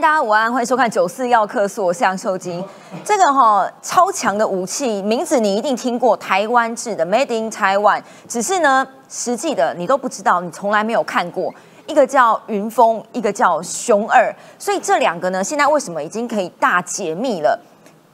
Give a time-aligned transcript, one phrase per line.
[0.00, 2.64] 大家午安，欢迎收看《九四要客诉》，我是杨秀金。
[3.04, 11.52] 这个哈超强的武器名字你一定听过，台湾制的 Made in Taiwan，只是呢实际的你都不知道，你从来没有看过。
[11.88, 17.58] 一个叫云峰，一个叫熊二，所以这两个呢，现在为什么已经可以大解密了？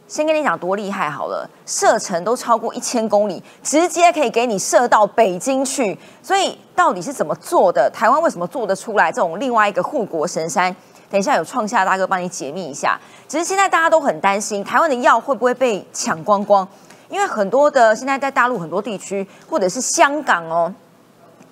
[0.08, 5.98] 先跟你讲多厉害好了，射程都超过一千公里，直接可以给你射到北京去。
[6.22, 7.90] 所以到底是怎么做的？
[7.92, 10.74] 台湾为什么做得出来这种另外一个护国神山？
[11.10, 12.98] 等一下有创下大哥帮你解密一下。
[13.28, 16.66] 只是现在大家都很担心，台湾的药会不会被抢光光？
[17.08, 20.72] 因为很多的现在在大陆很多地区，或者是香港哦。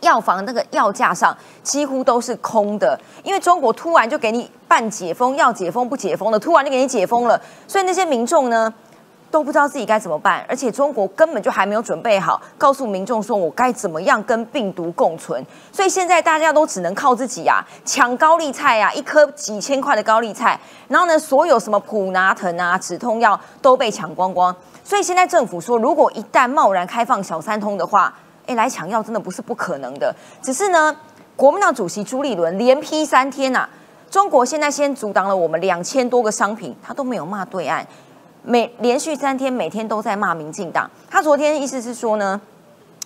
[0.00, 8.74] 药房那个药架上几乎都是空的，因为中国突然就给你半解封，要解封不解封的，突然就给你解封了，所以那些民众呢
[9.32, 15.42] 都不知道自己该怎么办，而且中国根本就还没有准备好，告诉民众说我该怎么样跟病毒共存，
[15.72, 28.12] 所以现在大家都只能靠自己啊，抢高丽菜啊，一颗几千块的高丽菜，然后呢，所有什么普拿疼啊、止痛药都被抢光光，所以现在政府说，如果一旦贸然开放小三通的话，
[28.46, 30.94] 哎，来抢药真的不是不可能的，只是呢，
[31.36, 33.66] 国民党主席朱立伦连批三天呐，
[34.10, 37.86] 中国现在先阻挡了我们两千多个商品，他都没有骂对岸，
[38.44, 40.90] 每连续三天每天都在骂民进党。
[41.08, 42.40] 他昨天意思是说呢，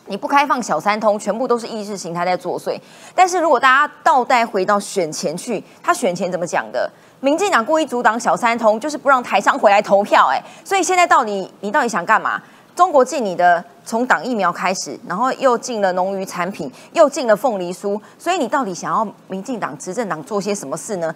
[0.06, 2.78] 你不开放小三通，全部都是意识形态在作祟。
[3.15, 6.91] 但是如果大家倒带回到选前去，他选前怎么讲的？
[7.20, 10.28] 民进党故意阻挡小三通，就是不让台商回来投票。
[10.31, 12.41] 哎，所以现在到底你到底想干嘛？
[12.75, 21.15] 中国进你的从党疫苗开始，然后又进了农渔产品，又进了凤梨酥，所以你到底想要民进党执政党做些什么事呢？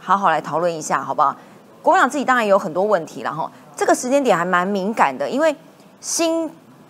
[0.00, 1.36] 好好来讨论一下，好不好？
[1.82, 3.50] 国民党自己当然也有很多问题了哈。
[3.76, 5.54] 这个时间点还蛮敏感的，因为
[6.00, 6.48] 新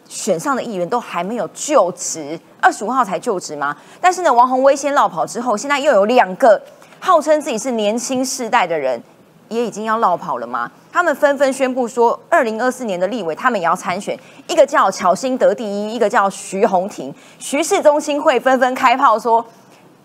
[0.08, 3.76] 选上的议员都还没有就职，二十五号才就职嘛。
[4.00, 6.60] 但是呢，王宏威先落跑之后，现在又有两个
[7.00, 9.02] 号称自己是年轻世代的人。
[9.48, 10.70] 也已经要落跑了吗？
[10.90, 14.18] 他们纷纷宣布说，二零二四年的立委他们也要参选。
[14.48, 17.14] 一个叫巧心得第一，一个叫徐宏庭。
[17.38, 19.44] 徐氏中心会纷纷开炮说，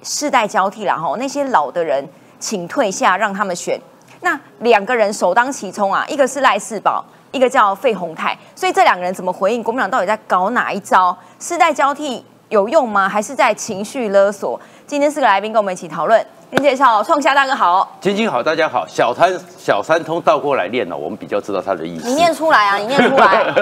[0.03, 2.05] 世代交替了哈，那些老的人
[2.41, 3.79] 请退下，让他们选。
[4.22, 8.38] 那两个人首当其冲啊，一个是赖世宝，一个叫费宏泰。
[8.55, 9.61] 所以这两个人怎么回应？
[9.61, 11.16] 国民党到底在搞哪一招？
[11.39, 13.07] 世代交替有用吗？
[13.07, 14.59] 还是在情绪勒索？
[14.85, 16.25] 今天四个来宾跟我们一起讨论。
[16.49, 18.87] 先介绍创夏大哥好，晶晶好，大家好。
[18.87, 22.07] 小三小三通倒过来念呢，我们比较知道他的意思。
[22.07, 23.53] 你念出来啊，你念出来。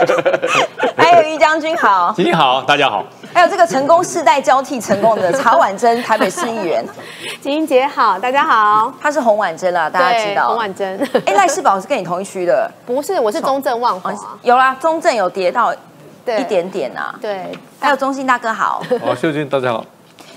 [0.96, 3.04] 还有于将军好，晶晶好，大家好。
[3.34, 6.82] 还有这个成功世代交替成功的曹婉珍，台北市议员。
[7.42, 8.90] 晶晶姐好，大家好。
[8.98, 10.48] 他是洪婉珍啦，大家知道。
[10.48, 10.98] 洪婉珍。
[11.26, 12.70] 哎，赖世宝是跟你同一区的？
[12.86, 14.10] 不是，我是中正万华。
[14.40, 17.14] 有啦，中正有跌到一点点啊。
[17.20, 17.52] 对。
[17.78, 18.82] 还有中信大哥好。
[19.04, 19.84] 好，秀君大家好。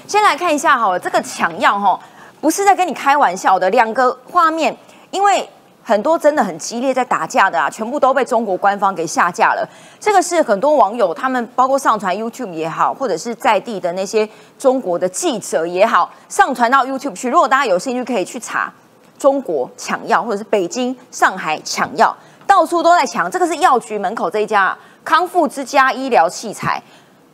[0.07, 1.99] 先来看一下哈，这个抢药哈，
[2.39, 3.69] 不是在跟你开玩笑的。
[3.71, 4.75] 两个画面，
[5.11, 5.47] 因为
[5.83, 9.67] 很多真的很激烈在打架的啊，全部都被中国官方给下架了。
[9.99, 17.29] 这个是很多网友他们包括上传 YouTube 也好，或者是在地的那些中国的记者也好，上传到 YouTube 去。
[17.29, 18.71] 如果大家有兴趣，可以去查
[19.19, 22.15] 中国抢药，或者是北京、上海抢药，
[22.47, 23.29] 到处都在抢。
[23.29, 26.81] 这个是药局门口这一家康复之家医疗器材，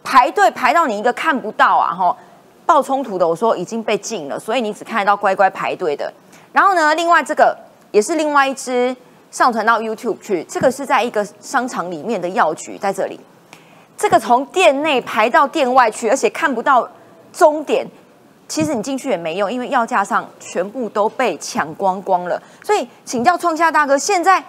[0.03, 2.17] 排队排到你一个看不到啊，哈。
[2.65, 6.11] 爆冲突的，我说已经被禁了，所以你只看得到乖乖排队的。
[6.51, 7.57] 然后呢，另外这个
[7.91, 8.95] 也是另外一支
[9.31, 13.19] 上传到 YouTube 去，这个是在一个商场里面的药局，在这里。
[13.97, 16.87] 这个从店内排到店外去，而且看不到
[17.31, 17.87] 终点。
[18.47, 22.41] 其实你进去也没用，因为药架上全部都被抢光光了。
[22.63, 24.43] 所以请教创下大哥，现在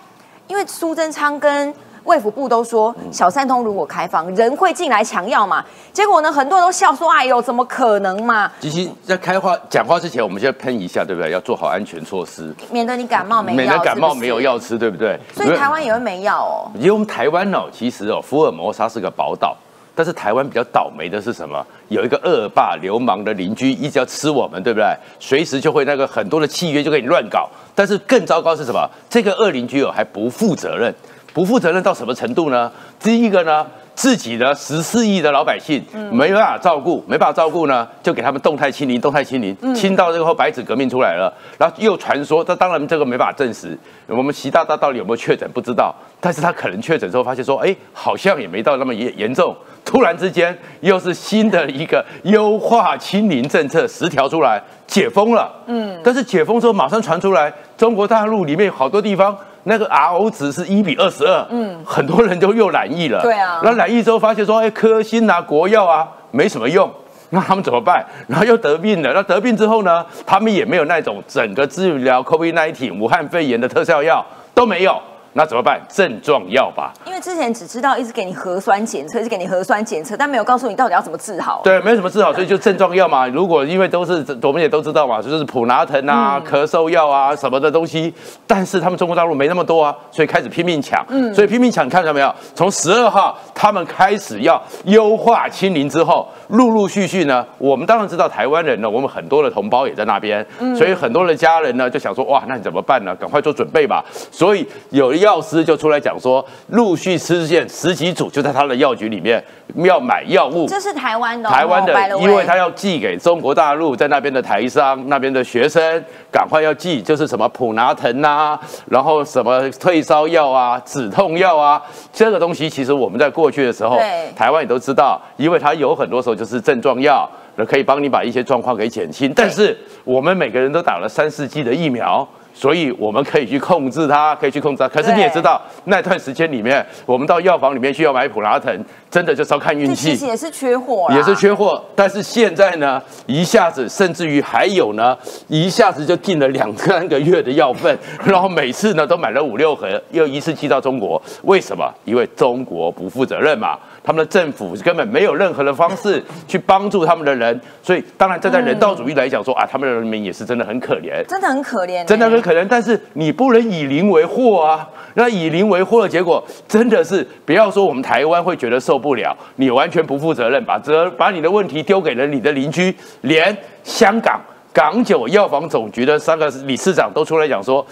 [0.47, 1.75] 因为苏贞昌跟
[2.05, 5.65] 卫福部都说，小三通如果开放，人会进来抢药嘛？
[5.93, 11.31] 结果呢，很多人都笑说：“哎呦，怎么可能嘛？”其实，在开话讲话之前，我们先喷一下，对不对？
[11.31, 15.19] 要做好安全措施，免得你感冒没免得感冒没有药吃，对不对？
[15.35, 16.71] 所以台湾也会没药哦。
[16.79, 19.57] 因为我们台湾哦，其实哦，福尔摩沙是个宝岛，
[19.95, 21.65] 但是台湾比较倒霉的是什么？
[21.89, 24.87] 有一个恶霸流氓的邻居，一直要吃我们，对不对？
[25.19, 27.49] 随时就会那个很多的契约就给你乱搞。
[27.75, 28.87] 但是更糟糕是什么？
[29.09, 30.95] 这个恶邻居哦，还不负责任。
[31.35, 32.71] 不负责任到什么程度呢？
[33.01, 33.67] 第一个呢，
[33.97, 43.77] 自己的十四亿的老百姓没办法照顾，没办法照顾呢，就给他们动态清零，动态清零，清到这个后白纸革命出来了，然后又传说，这当然这个没办法证实。
[44.07, 49.57] 我们习大大到底有没有确诊不知道，但是他可能确诊之后发现说，哎，好像也没到那么严严重。
[49.85, 55.53] 突然之间又是新的一个优化清零政策十条出来，解封了。
[55.67, 59.37] 嗯，但是解封之后马上传出来，中国大陆里面好多地方。
[59.65, 63.21] 那个 R O 值是一比二十二，嗯，很多人就又染疫了。
[63.23, 66.91] 对啊，那染疫之后发现说，哎，科兴啊、国药啊没什么用，
[67.31, 68.05] 那他们怎么办？
[68.29, 70.05] 然后又得病了，那得病之后呢？
[70.27, 74.25] 他们也没有那种整个治疗 COVID-19 武汉肺炎的特效药
[74.55, 75.01] 都没有。
[75.37, 75.81] 那怎么办？
[75.89, 76.93] 症状药吧。
[77.05, 81.61] 因为之前只知道一直给你核酸检测，一直给你核酸检测，但没有告诉你到底要怎么治好。
[81.65, 83.27] 对，没有什么治好，所以就症状药嘛。
[83.27, 88.15] 如果因为都是我们也都知道嘛，就是普拿疼啊、咳嗽药啊什么的东西。
[88.47, 91.05] 但是他们中国大陆没那么多啊，所以开始拼命抢。
[91.09, 92.33] 嗯，所以拼命抢，你看到没有？
[92.55, 100.47] 从十二号他们开始要优化清零之后，陆陆续续呢，我们当然知道台湾人呢，我们很多的同胞也在那边，
[100.77, 103.13] 所以很多的家人呢就想说，哇，那你怎么办呢？
[103.17, 104.05] 赶快做准备吧。
[104.31, 109.43] 所以有药师就出来讲说，陆续出现十几组，就在他的药局里面
[109.77, 110.67] 要买药物。
[110.69, 118.61] 这是台湾的，台湾的，因为他要寄给中国大陆，在那边的台商、那边的学生，赶快要寄，就是什么普拿疼啊，
[118.91, 121.83] 然后什么退烧药啊、止痛药啊，
[122.13, 123.99] 这个东西其实我们在过去的时候，
[124.37, 127.27] 台湾也都知道，因为它有很多时候就是症状药，
[127.67, 129.33] 可以帮你把一些状况给减轻。
[129.35, 129.75] 但是
[130.05, 132.29] 我们每个人都打了三四剂的疫苗。
[132.55, 134.89] 所以我们可以去控制它，可以去控制它。
[134.89, 138.73] 可是你也知道，那段时间里面，我们到药房里面去要买普拉腾，
[139.11, 140.13] 真的就是要看运气。
[140.13, 141.83] 其实也是缺货，也是缺货。
[141.97, 145.17] 但是现在呢，一下子甚至于还有呢，
[145.49, 151.21] 一下子就进了两三个月的药份， 然后每次呢都买了五六盒，又一次寄到中国。
[151.43, 151.93] 为什么？
[152.05, 153.77] 因为中国不负责任嘛。
[154.07, 162.69] 他们的政府根本没有任何的方式 去帮助他们的人，所以当然站在人道主义来讲说啊，他们的人民也是真的很可怜，真的很可怜，真的很可能。
[162.69, 174.39] 但是你不能以邻为祸啊，那以邻为祸的结果真的是不要说我们台湾会觉得受不了，你完全不负责任，把责把你的问题丢给了你的邻居，连香港
[174.73, 177.85] 港九药房总局的三个理事长都出来讲说。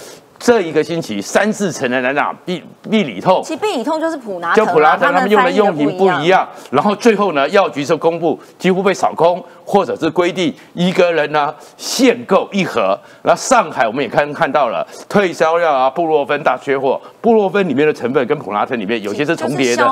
[0.42, 2.60] 这一个星期，三四成的人打必
[2.90, 6.48] 必理痛，其实必理痛就是普拿就普拿疼，他们用的用品不一样。
[6.72, 12.98] 然后最后呢，药局就公布几乎被扫空，或者是规定一个人呢限购一盒。
[13.22, 19.84] 那上海我们也看看到了退烧药啊，布洛芬大缺货，布洛芬里面的成分跟普拉疼里面有些是重叠的，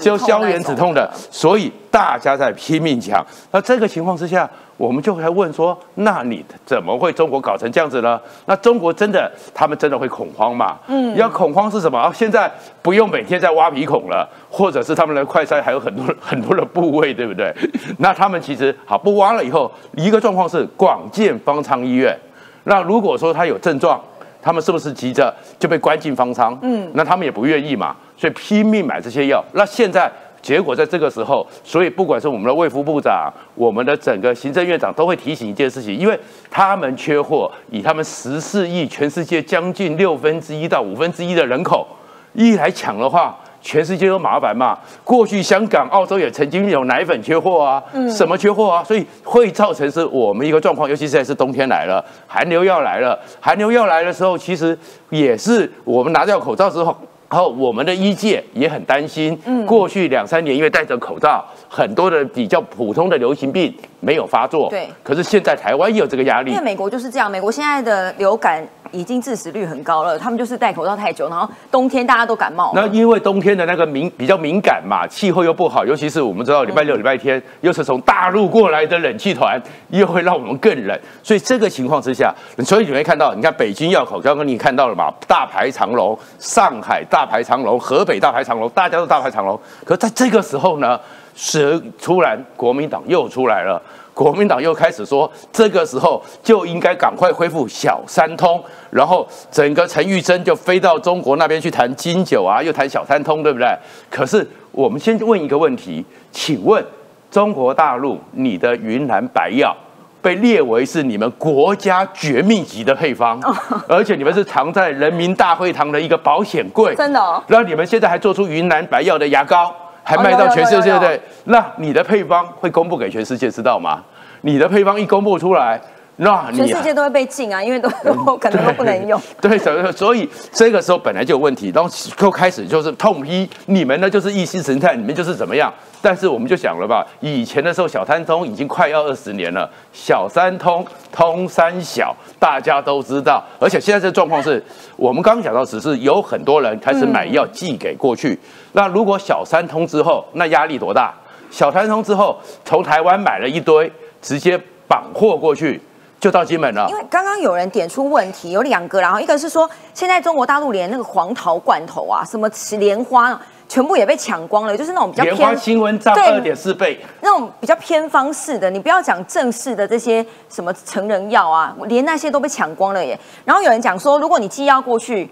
[0.00, 3.24] 就消炎止痛的，所以大家在拼命抢。
[3.50, 4.48] 那这个情况之下。
[4.76, 8.18] 我们就会问说，那你怎么会中国搞成这样子呢？
[8.46, 10.78] 那中国真的，他们真的会恐慌吗？
[10.86, 12.10] 嗯，要恐慌是什么？
[12.14, 12.50] 现在
[12.80, 17.54] 不用每天在挖鼻孔了，或者是他们的快筛还有很多 很多的部位，对不对？
[17.98, 22.18] 那他们其实好不挖了以后，一个状况是广建方舱医院。
[22.64, 24.00] 那如果说他有症状，
[24.40, 26.58] 他们是不是急着就被关进方舱？
[26.62, 29.44] 嗯，那他们也不愿意嘛，所以拼命买这些药。
[29.52, 30.10] 那现在。
[30.42, 36.18] 结果在这个时候，所以不管是我们的卫副部长，我们的整个行政院长都会提醒一件事情，因为
[36.50, 41.86] 他们缺货，以他们十四亿全世界将近六分之一到五分之一的人口
[42.32, 44.78] 一来抢的话，全世界都麻烦嘛。
[45.04, 54.78] 过去香港、澳洲也曾经有奶粉缺货啊，什么缺货啊，所以会造成是我们一个状况，尤其是是冬天来了，寒流要来了，寒流要来的时候，其实
[55.10, 56.96] 也是我们拿掉口罩之后。
[57.30, 64.68] 然后我们的医界也很担心，过去两三年因为戴着口罩，很多的比较普通的流行病没有发作。
[64.70, 66.50] 对，可是现在台湾也有这个压力。
[66.50, 68.66] 因为美国就是这样，美国现在的流感。
[68.92, 72.72] 已经致死率很高了，他们就是戴口罩太久，然后冬天大家都感冒。
[72.74, 81.00] 那因为冬天的那个敏比较敏感嘛，气候又不好，尤其是我们知道礼拜六、礼拜天又是从大陆过来的冷气团，又会让我们更冷。
[81.22, 89.56] 所以这个情况之下，所以你会看到，你看北京要口，刚刚你看到了嘛，大排长龙；上海大排长龙，河北大排长龙，大家都大排长龙。
[89.84, 90.98] 可在这个时候呢，
[91.36, 93.80] 是突然国民党又出来了。
[94.12, 103.66] 国民党又开始说，这个时候就应该赶快恢复小三通，然后整个陈玉珍就飞到中国那边去谈金九啊，又谈小三通，对不对？
[104.10, 106.84] 可是我们先问一个问题，请问
[107.30, 109.74] 中国大陆，你的云南白药
[110.20, 113.40] 被列为是你们国家绝密级的配方，
[113.88, 117.42] 而且你们是藏在人民大会堂的一个保险柜，真的？
[117.46, 119.74] 然后你们现在还做出云南白药的牙膏。
[120.16, 121.20] 还卖到全世界对？
[121.44, 124.02] 那你的配方会公布给全世界知道吗？
[124.42, 125.80] 你的配方一公布出来，
[126.16, 127.88] 那全世界都会被禁啊，因为都
[128.38, 129.20] 可能都不能用。
[129.40, 129.56] 对，
[129.92, 135.72] 所以这个时候本来就有问题，然后就开始就是痛批你们呢，就是意识形态，你们就是怎么样？
[136.02, 143.44] 但是我们就想了吧，以前的时候小三通已经快要二十年了，小三通通三小，大家都知道。
[143.58, 144.62] 而且现在这状况是，
[144.96, 148.38] 我们刚刚讲到，只是有很多人开始买药寄给过去。
[148.72, 151.12] 那如果小三通之后，那压力多大？
[151.50, 155.80] 小三通之后，从台湾买了一堆，直接绑货过去，
[156.18, 156.86] 就到金门了。
[156.88, 162.48] 因为刚刚有人点出问题，有两个，然后一个是说，现在中国大陆连那个黄桃罐头啊，什么
[162.78, 163.40] 莲花。
[163.68, 173.16] 全部也被抢光了，就是那种比较莲花偏新闻涨二点四倍，那种比较偏方式的，你不要讲正式的这些什么成人药啊，连那些都被抢光了耶。
[173.44, 175.30] 然后有人讲说，如果你寄药过去，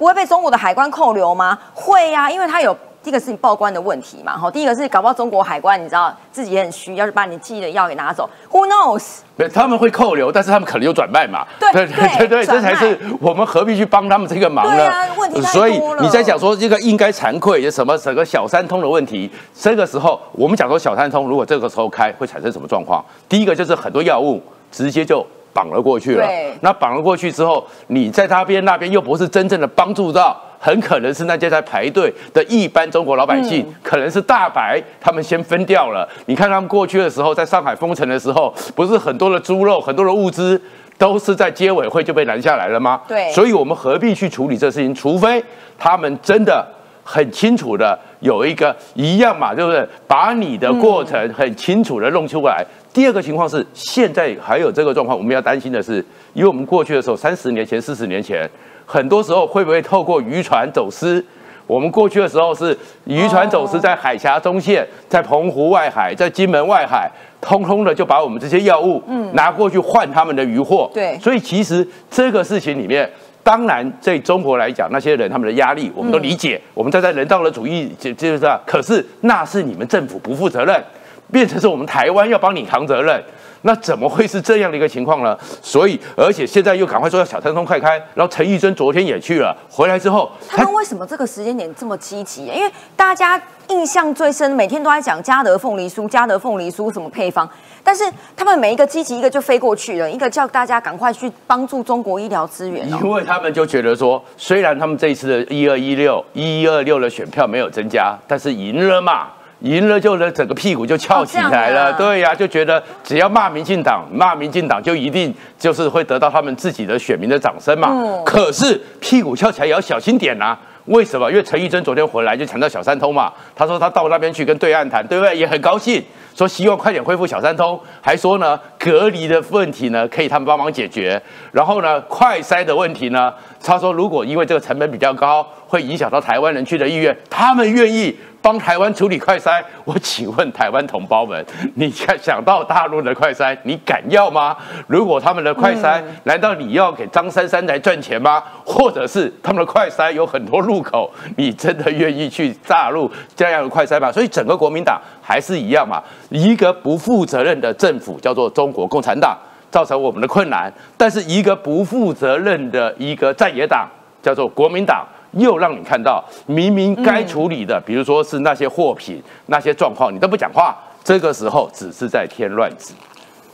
[0.00, 1.58] 不会被中国的海关扣留吗？
[1.74, 9.18] 会呀、因为它有第一个是你报关的问题嘛，哈，第一个是搞不好中国海关你知道自己也很虚，要是把你寄的药给拿走，Who knows？
[9.36, 11.46] 对他们会扣留，但是他们可能有转卖嘛。
[11.58, 14.74] 对对对对这才是我们何必去帮他们这个忙呢？
[14.74, 23.04] 对啊问题所以你在讲说这个应该惭愧什么整个小三通的问题，这个时候我们讲说小三通，如果这个时候开会产生什么状况？
[23.28, 24.42] 第一个就是很多药物
[24.72, 25.26] 直接就。
[25.52, 26.26] 绑了过去了，
[26.60, 36.08] 那绑了过去之后，你在他边那边又不是真正的帮助到，很可能是那些在排队的一般中国老百姓，嗯可能是大白他们先分掉了。
[36.26, 40.60] 你看他们过去的时候，在上海封城的时候，不是很多的猪肉、很多的物资
[40.96, 43.00] 都是在街委会就被拦下来了吗？
[43.08, 44.94] 对所以我们何必去处理这事情？
[44.94, 45.42] 除非
[45.78, 46.64] 他们真的
[47.02, 49.84] 很清楚的有一个一样嘛，对不对？
[50.06, 52.64] 把你的过程很清楚的弄出来。
[52.92, 56.04] 第二个情况是，现在还有这个状况，我们要担心的是，
[56.34, 58.48] 因为我们过去的时候，三十年前、四十年前，
[58.84, 61.24] 很多时候会不会透过渔船走私？
[61.68, 67.08] 我们过去的时候是渔船走私在海峡中线，在澎湖外海，在金门外海，
[67.40, 69.00] 通通的就把我们这些药物
[69.34, 70.90] 拿过去换他们的渔货。
[70.92, 73.08] 对所以其实这个事情里面，
[73.44, 78.60] 当然对中国来讲，那些人他们的压力我们都理解，我们站在人道的主义，就就是啊。
[78.66, 80.82] 可是那是你们政府不负责任，
[81.30, 83.22] 变成是我们台湾要帮你扛责任。
[83.62, 85.38] 那怎么会是这样的一个情况呢？
[85.60, 92.46] 所以，而且现在又赶快说要小三通快开，然后陈玉珍昨天也去了，回来之后，他们为什么这个时间点这么积极？
[92.46, 97.46] 因为大家印象最深，每天都在讲嘉德凤梨酥、嘉德凤梨酥什么配方，
[97.84, 98.02] 但是
[98.34, 102.98] 他们每一个积极，一个就飞过去了，一个叫大家赶快去帮助中国医疗资源哦。
[103.02, 109.26] 因为他们就觉得说，虽然他们这一次的一二一六、一二六的选票没有增加，但是赢了嘛。
[109.60, 111.86] 赢了就能，整个屁股就翘起来了。
[111.86, 117.88] 哦啊对呀、就觉得只要骂民进党，骂民进党就一定就是会得到他们自己的选民的掌声嘛。
[117.90, 121.30] 嗯可是屁股翘起来也要小心点呐、为什么？
[121.30, 125.36] 因为陈玉珍昨天回来就强调小三通嘛，他说他到那边去跟对岸谈，对不对？
[125.36, 126.02] 也很高兴，
[126.34, 131.20] 说希望快点恢复小三通，还说呢隔离的问题呢可以他们帮忙解决，
[131.52, 138.16] 然后呢快筛的问题呢，他说如果因为这个成本比较高，会影响到台湾人去的意愿，他们愿意。
[138.42, 141.44] 帮台湾处理快筛，我请问台湾同胞们，
[141.74, 144.56] 你想想到大陆的快筛，你敢要吗？
[144.86, 148.42] 如果他们的快筛，难道你要给张三三来赚钱吗？
[148.64, 154.10] 或者是他们的快筛有很多入口，你真的愿意去大陆这样的快筛吗？
[154.10, 159.36] 所以整个国民党还是一样嘛，一个不负责任的政府叫做中国共产党，
[159.70, 163.86] 造成我们的困难；但是一个不负责任的一个在野党
[164.22, 165.06] 叫做国民党。
[165.32, 172.94] 又让你看到明明该处理的，比如说是那些货品、那些状况，你都不讲话，这个时候只是在添乱子。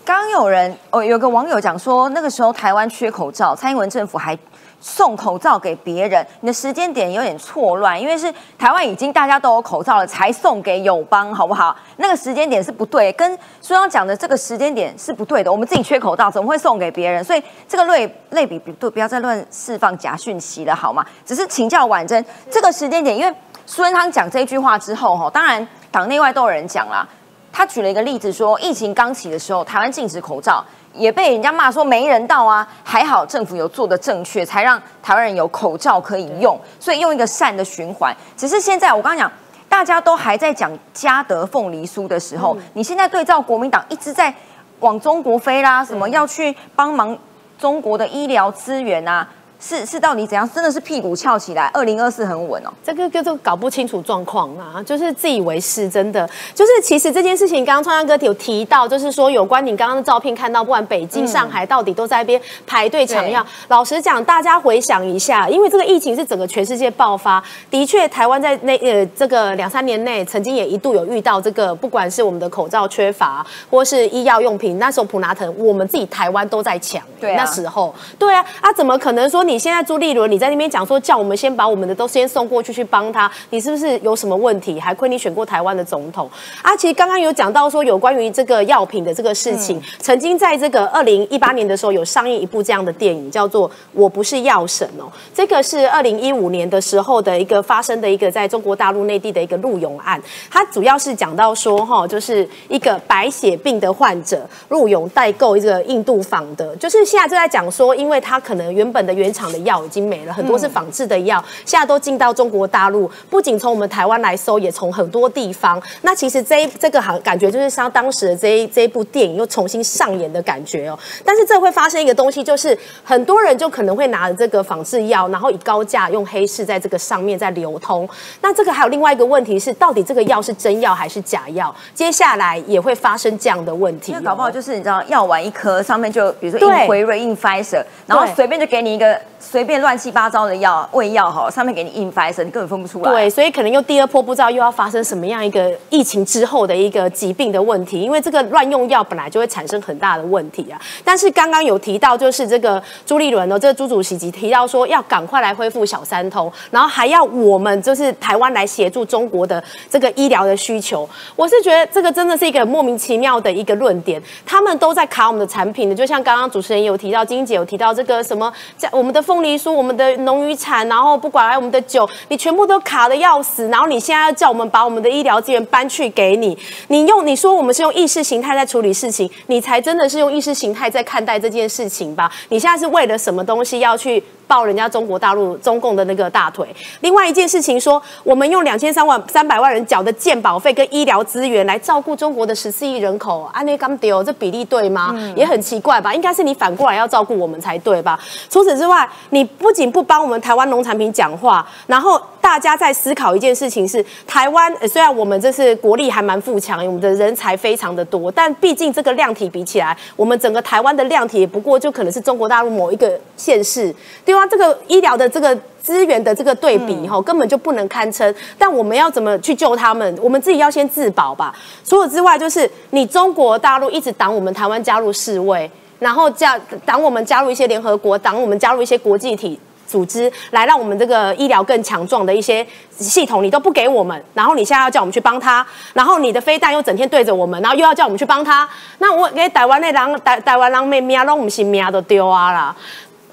[0.04, 4.38] 刚刚有人哦，有个网友讲说，那个时候台湾缺口罩，蔡英文政府还
[4.80, 11.76] 送口罩给别人，你的时间点有点错乱，因为是台湾已经大家都有口罩了，才送给友邦，好不好？
[11.96, 15.50] 那个时间点是不对，跟苏央讲的这个时间点是不对的。
[15.50, 17.24] 我们自己缺口罩，怎么会送给别人？
[17.24, 21.04] 所以这个类类比不对，不要再乱释放假讯息了，好吗？
[21.24, 27.06] 只是请教婉珍，这个时间点，因为苏贞昌讲这句话之后，哈，当然党内外都有人讲啦。
[27.52, 30.62] 他举了一个例子说，疫情刚起的时候，台湾禁止口罩，
[30.96, 32.66] 也被人家骂说没人道啊。
[32.82, 38.14] 还好政府有做的正确，才让台湾人有口罩可以用，所以用一个善的循环。
[38.36, 39.32] 只是现在我刚刚讲，
[39.68, 44.34] 大家都还在讲嘉德凤梨酥的时候，你现在对照国民党一直在
[44.80, 47.16] 往中国飞啦，什么要去帮忙
[47.58, 49.28] 中国的医疗资源啊。
[49.58, 50.48] 是是，到底怎样？
[50.54, 52.70] 真的是屁股翘起来，二零二四很稳哦。
[52.84, 63.44] 这个就是搞不清楚状况啊，就是自以为是，真的就是其实这件事情，刚刚创阳哥有提到，就是说有关你刚刚的照片看到，不管北京、上海，到底都在那边排队抢药。
[63.68, 84.80] 老实讲，大家回想一下，因为这个疫情是整个全世界爆发，的确，台湾在那呃这个两三年内，曾经也一度有遇到这个，不管是我们的口罩缺乏，或是医药用品，那时候普拿疼，我们自己台湾都在抢，对啊那时候，对啊，啊怎么可能说你现在朱立伦你在那边讲说叫我们先把我们的都先送过去去帮他，你是不是有什么问题？
[84.80, 86.28] 还亏你选过台湾的总统
[86.62, 86.76] 啊！
[86.76, 95.10] 其实刚刚有讲到说有关于这个药品的这个事情，曾经在这个二零一八年的时候有上映一部这样的电影，叫做《我不是药神》哦。
[95.32, 115.80] 这个是二零一五年的时候的一个发生的一个在中国大陆内地的一个陆勇案，它主要是讲到说哈，就是一个白血病的患者陆勇代购一个印度仿的，就是现在就在讲说，因为他可能原本的原厂的药已经没了，很多是仿制的药，现在都进到中国大陆，不仅从我们台湾来收，也从很多地方。
[116.02, 120.98] 那其实这一这个行感觉就是像当时的这一这一部电影又重新上演的感觉哦。
[121.24, 128.08] 但是这会发生一个东西，就是很多人就可能会拿着这个仿制药，然后以高价用黑市在这个上面在流通。
[128.40, 131.74] 那这个还有另外一个问题是，到底这个药是真药还是假药？
[131.94, 134.14] 接下来也会发生这样的问题哦。
[134.14, 143.10] 因为搞不好就是你知道，药丸一颗上面就比如说对印辉瑞、印 Pfizer，然后对随便就给你一个随便乱七八糟的药胃药哈，上面给你印 Pfizer，你根本分不出来。
[143.10, 150.80] 对，所以可能又第二波不知道又要发生什么样一个疫情之后的一个疾病的问题，因为这个乱用药本来就会产生很大的问题啊。
[151.04, 161.08] 但是刚刚有提到，就是这个朱立伦哦，这个朱主席提提到说要赶快来恢复小三通，然后还要我们就是台湾来协助中国的这个医疗的需求。
[161.34, 176.56] 我是觉得这个真的是一个莫名其妙的一个论点，他们都在卡我们的产品的，就像刚刚主持人有提到，金姐有提到这个什么，在我们的凤梨酥、我们的农渔产，然后不管还有我们的酒，你全部都卡的要死，然后你现在要叫我们把我们的医疗资源搬去给你，
[176.88, 182.30] 你用你说我们是用意识形态在处理事情，你才真的是用意识形态在看待这件事情吧？
[182.50, 184.22] 你现在是为了什么东西要去？
[184.46, 186.66] 抱人家中国大陆中共的那个大腿。
[187.00, 195.14] 另外一件事情说，我们用两千三万三百万人缴的健保费跟医疗资源来照顾中国的十四亿人口，安内刚丢，这比例对吗？
[195.36, 196.14] 也很奇怪吧？
[196.14, 198.18] 应该是你反过来要照顾我们才对吧？
[198.48, 213.94] 除此之外，你不仅不帮我们台湾农产品讲话，然后大家在思考一件事情是，台湾、呃虽然我们这是国力还蛮富强，我们的人才非常的多，但毕竟这个量体比起来，我们整个台湾的量体也不过就可能是中国大陆某一个县市，
[214.36, 215.58] 对啊，这个医疗的这个。
[215.86, 218.34] 资源的这个对比哈，根本就不能堪称。
[218.58, 220.18] 但我们要怎么去救他们？
[220.20, 221.54] 我们自己要先自保吧。
[221.84, 229.60] 除此之外，就是你中国大陆一直挡我们台湾加入世卫，然后加挡我们加入一些联合国，挡我们加入一些国际体。
[229.86, 235.64] 组织来让我们这个医疗更强壮的一些系统，你都不给我们，然后你现在要叫我们去帮他，
[235.94, 242.74] 然后你的飞弹又整天对着我们，然后又要叫我们去帮他，那我给台湾的人台台湾人妹命都不是命都丢啊啦。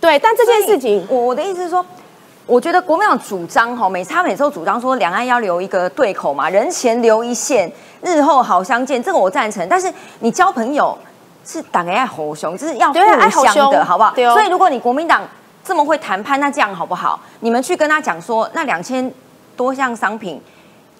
[0.03, 1.85] 对，但这件事情，我我的意思是说，
[2.45, 9.65] 我觉得国民党主张哈，每次他每次都主张说两岸要留一个对口嘛，人前留一线，日后好相见，这个我赞成。
[9.69, 9.89] 但是
[10.19, 10.97] 你交朋友
[11.45, 14.11] 是打给爱吼熊，就是要互相的，好不好？
[14.13, 15.21] 对哦所以如果你国民党
[15.63, 17.17] 这么会谈判，那这样好不好？
[17.39, 19.09] 你们去跟他讲说，那两千
[19.55, 20.41] 多项商品。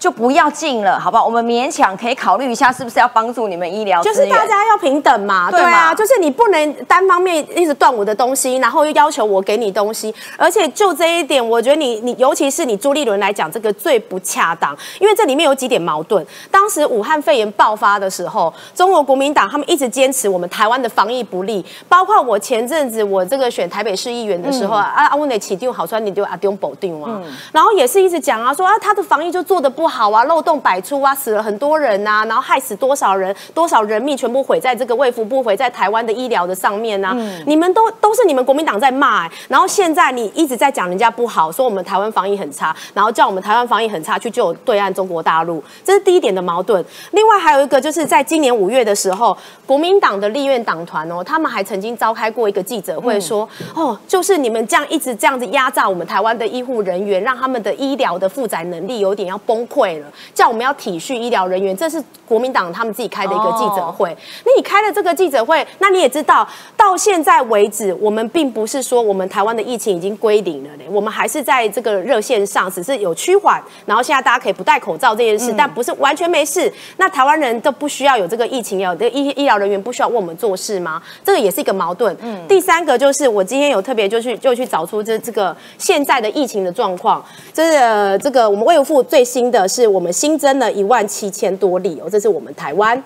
[0.04, 1.24] 就不要进了，好不好？
[1.24, 4.02] 我们勉强可以考虑一下，是不是要帮助你们医疗？
[4.02, 16.22] 就是大家要平等嘛，对对啊，就是你不能单方面一直断我的东西，然后又要求我给你东西，而且就这一点，我觉得你你尤其是你朱立伦来讲，这个最不恰当，因为这里面有几点矛盾。
[16.50, 46.84] 当时武汉肺炎爆发的时候，中国国民党他们一直坚持我们台湾的防疫不力，包括我前阵子我这个选台北市议员的时候啊，啊阿温得起定好酸你就阿丢保定嘛，然后也是一直讲啊说啊他的防疫就做的不好啊，漏洞百出啊，死了很多人呐、然后害死多少人，多少人命全部毁在这个卫福部毁在台湾的医疗的上面呐、你们都都是你们国民党在骂、欸，然后现在你一直在讲人家不好，说我们台湾防疫很差，然后叫我们台湾防疫很差去救对岸中国大陆，这是第一点的矛盾。
[47.12, 64.16] 另外还有一个就是在今年五月的时候，国民党的立院党团哦，他们还曾经召开过一个记者会说，哦，就是你们这样一直这样子压榨我们台湾的医护人员，让他们的医疗的负载能力有点要崩溃了，叫我们要体恤医疗人员，这是国民党他们自己开的一个记者会。
[64.44, 76.72] 那你开了这个记者会，那你也知道，到现在为止，我们并不是说我们台湾的疫情已经归零了嘞，我们还是在这个热线上，只是有趋缓，然后现在大家可以不戴口罩这件事，但不是完全没事。
[76.96, 81.02] 那台湾人都不需要有这个疫情，有的医医疗人员不需要为我们做事吗？
[81.24, 82.16] 这个也是一个矛盾。
[82.22, 93.02] 嗯第三个就是我今天有特别就去就去找出这这个现在的疫情的状况，这是、呃这个我们卫福部最新的是我们新增了一万七千多例哦，这是我们台湾。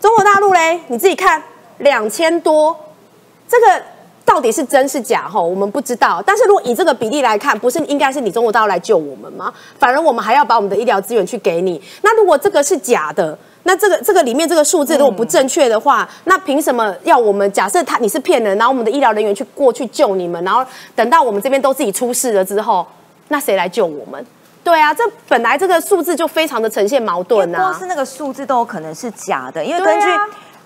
[0.00, 1.42] 中国大陆嘞，你自己看
[1.78, 2.76] 两千多，
[3.48, 3.82] 这个
[4.24, 5.28] 到底是真是假？
[5.28, 6.22] 吼，我们不知道。
[6.24, 9.52] 但是如果以这个比例来看，不是应该是你中国大陆来救我们吗？
[9.78, 11.80] 反而我们还要把我们的医疗资源去给你。
[12.02, 20.64] 那如果这个是假的，那这个这个里面这个数字如果不正确的话，那凭什么要我们假设他你是骗人，然后我们的医疗人员去过去救你们，然后
[20.96, 22.86] 等到我们这边都自己出事了之后，
[23.28, 24.24] 那谁来救我们？
[24.62, 27.58] 对啊，这本来这个数字就非常的呈现矛盾啊。
[27.58, 30.06] 光是那个数字都有可能是假的，因为根据、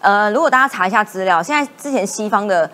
[0.00, 2.68] 呃，如果大家查一下资料，现在之前西方的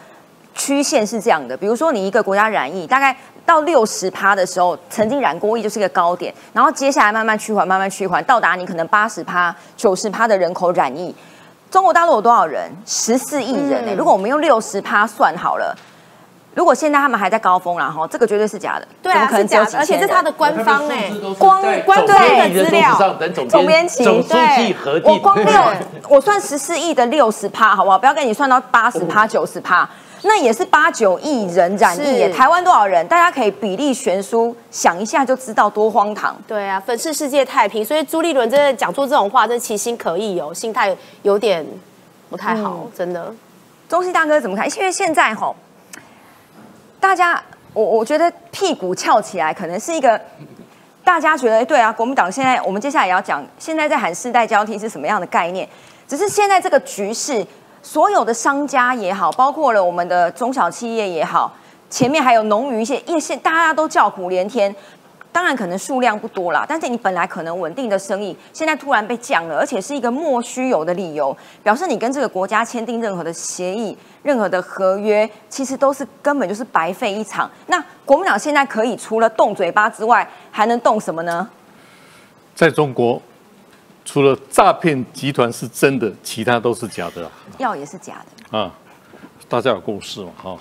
[0.54, 11.14] 曲线是这样的，比如说你一个国家染疫，大概到六十趴的时候，曾经染过疫就是一个高点，然后接下来慢慢趋缓，慢慢趋缓，到达你可能八十趴、九十趴的人口染疫。
[11.70, 12.70] 中国大陆有多少人？
[12.86, 15.76] 十四亿人呢、嗯如果我们用六十趴算好了。
[16.52, 21.08] 如果现在他们还在高峰啦，哈，这个绝对是假的，对啊，可能只有几千而且这是他的官方哎，
[21.38, 23.16] 光官方的资料，
[23.48, 25.62] 总编辑，总书记核我光六，
[26.08, 27.96] 我算十四亿的六十趴，好不好？
[27.96, 29.88] 不要跟你算到八十趴、九十趴，
[30.22, 33.06] 那也是八九亿人染疫，台湾多少人？
[33.06, 36.36] 大家可以比例悬殊，想一下就知道多荒唐。
[36.48, 41.64] 对啊，粉饰世界太平，所以朱立伦真的讲出这种话，真其心可疑哦，心态有点
[42.28, 43.32] 不太好，真的。
[43.88, 44.68] 中西大哥怎么看？
[44.76, 45.54] 因为现在吼。
[47.00, 50.20] 大家，我我觉得屁股翘起来，可能是一个
[51.02, 55.66] 大家觉得对啊，国民党现在我们接下来也要讲，现在在喊世代交替是什么样的概念？
[56.06, 57.44] 只是现在这个局势，
[57.82, 61.52] 所有的商家也好，包括了我们的中小企业也好，
[61.88, 64.74] 前面还有农渔业，业现大家都叫苦连天。
[65.32, 77.48] 当然可能数量不多啦，但是你本来可能稳定的生意，现在突然被降了，而且是一个莫须有的理由，表示你跟这个国家签订任何的协议、任何的合约，其实都是根本就是白费一场。
[77.68, 81.48] 那国民党现在可以除了动嘴巴之外，还能动什么呢？
[82.52, 83.22] 在中国，
[84.04, 87.30] 除了诈骗集团是真的，其他都是假的。
[87.58, 88.14] 药也是假
[88.50, 88.74] 的啊！
[89.48, 90.32] 大家有共识嘛？
[90.42, 90.56] 哈，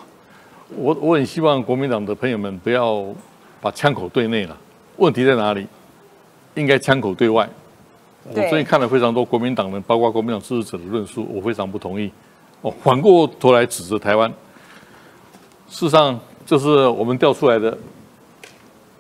[0.75, 3.03] 我我很希望国民党的朋友们不要。
[3.61, 4.57] 把枪口对内了，
[4.97, 5.67] 问题在哪里？
[6.55, 7.47] 应该枪口对外。
[8.23, 12.11] 我最近看了非常多国民党人，包括国民党支持者的论述，我非常不同意。
[12.61, 14.29] 哦，反过头来指责台湾，
[15.69, 17.77] 事实上就是我们调出来的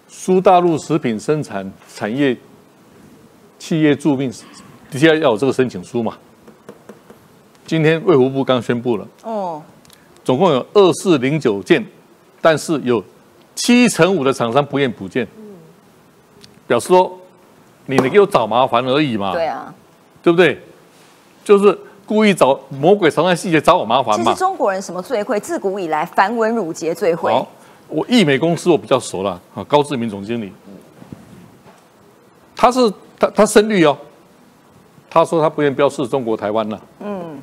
[0.07, 2.35] 苏大陆食品生产产业
[3.57, 4.31] 企业注命，
[4.89, 6.17] 底下要有这个申请书嘛？
[7.65, 9.61] 今天卫福部刚宣布了，哦，
[10.23, 11.85] 总共有二四零九件，
[12.41, 13.03] 但是有。
[13.61, 15.27] 七成五的厂商不愿补件，
[16.65, 17.19] 表示说
[17.87, 19.33] 你你给我找麻烦而已嘛？
[19.33, 19.73] 对啊，
[20.23, 20.61] 对不对？
[21.43, 24.25] 就是故意找魔鬼藏在细节找我麻烦嘛。
[24.25, 25.37] 其实中国人什么最会？
[25.41, 27.33] 自古以来繁文缛节最会。
[27.33, 27.45] 好，
[27.89, 30.53] 我易美公司我比较熟了啊，高志明总经理，
[32.55, 33.97] 他是他他深绿哦，
[35.09, 36.81] 他说他不愿标示中国台湾了。
[37.01, 37.37] 嗯。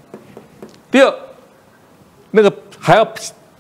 [0.91, 1.15] 第二，
[2.31, 2.51] 那个
[2.81, 3.07] 还要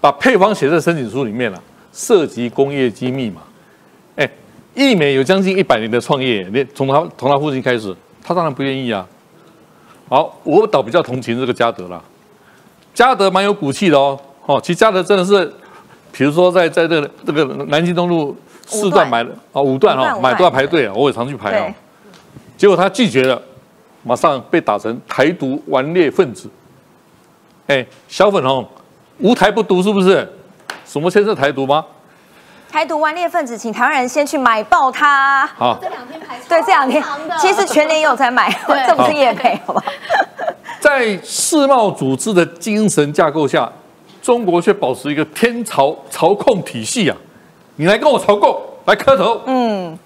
[0.00, 1.62] 把配方写在申请书里面了。
[1.96, 3.40] 涉及工业机密嘛？
[4.16, 4.30] 哎，
[4.74, 9.06] 易美有将近一百年的创业，你从他从他父亲开始，他当然不愿意啊。
[10.06, 12.02] 好，我倒比较同情这个嘉德啦。
[12.92, 15.50] 嘉德蛮有骨气的哦，哦，其实嘉德真的是，
[16.12, 21.74] 比如说在在这个这个南京东路四段买的哦，五段哦，买都要排队啊，我也常去排啊。
[22.58, 23.40] 结果他拒绝了，
[24.02, 26.50] 马上被打成台独顽劣分子。
[27.68, 28.68] 哎，小粉红，
[29.18, 30.30] 无台不独是不是？
[30.86, 31.84] 什么先是台独吗？
[32.70, 35.46] 台独顽劣分子，请台湾人先去买爆它。
[35.56, 37.02] 好，这两天排对这两天，
[37.40, 38.54] 其实全年有在买，
[38.86, 39.82] 这不是夜配，好吧？
[40.80, 43.70] 在世贸组织的精神架构下，
[44.20, 47.16] 中国却保持一个天朝操控体系啊！
[47.76, 49.40] 你来跟我朝贡，来磕头。
[49.46, 49.98] 嗯，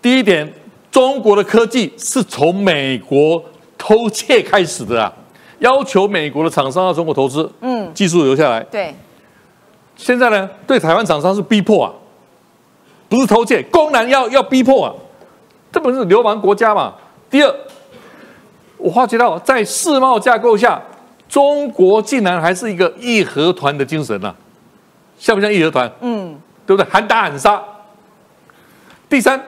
[0.00, 0.50] 第一点，
[0.90, 3.42] 中国的科技是从美国
[3.76, 5.12] 偷窃开始的啊，
[5.58, 8.60] 要求美国的厂商到中国投资，嗯，技术留下来。
[8.70, 8.94] 对。
[9.98, 11.92] 现在呢，对台湾厂商是逼迫啊，
[13.08, 14.94] 不是偷窃，公然要要逼迫啊，
[15.72, 16.94] 这不是流氓国家嘛？
[17.28, 17.54] 第二，
[18.76, 20.80] 我发觉到在世贸架构下，
[21.28, 24.32] 中国竟然还是一个义和团的精神呐，
[25.18, 25.90] 像不像义和团？
[26.00, 26.88] 嗯，对不对？
[26.88, 27.60] 喊打喊杀。
[29.08, 29.42] 第三，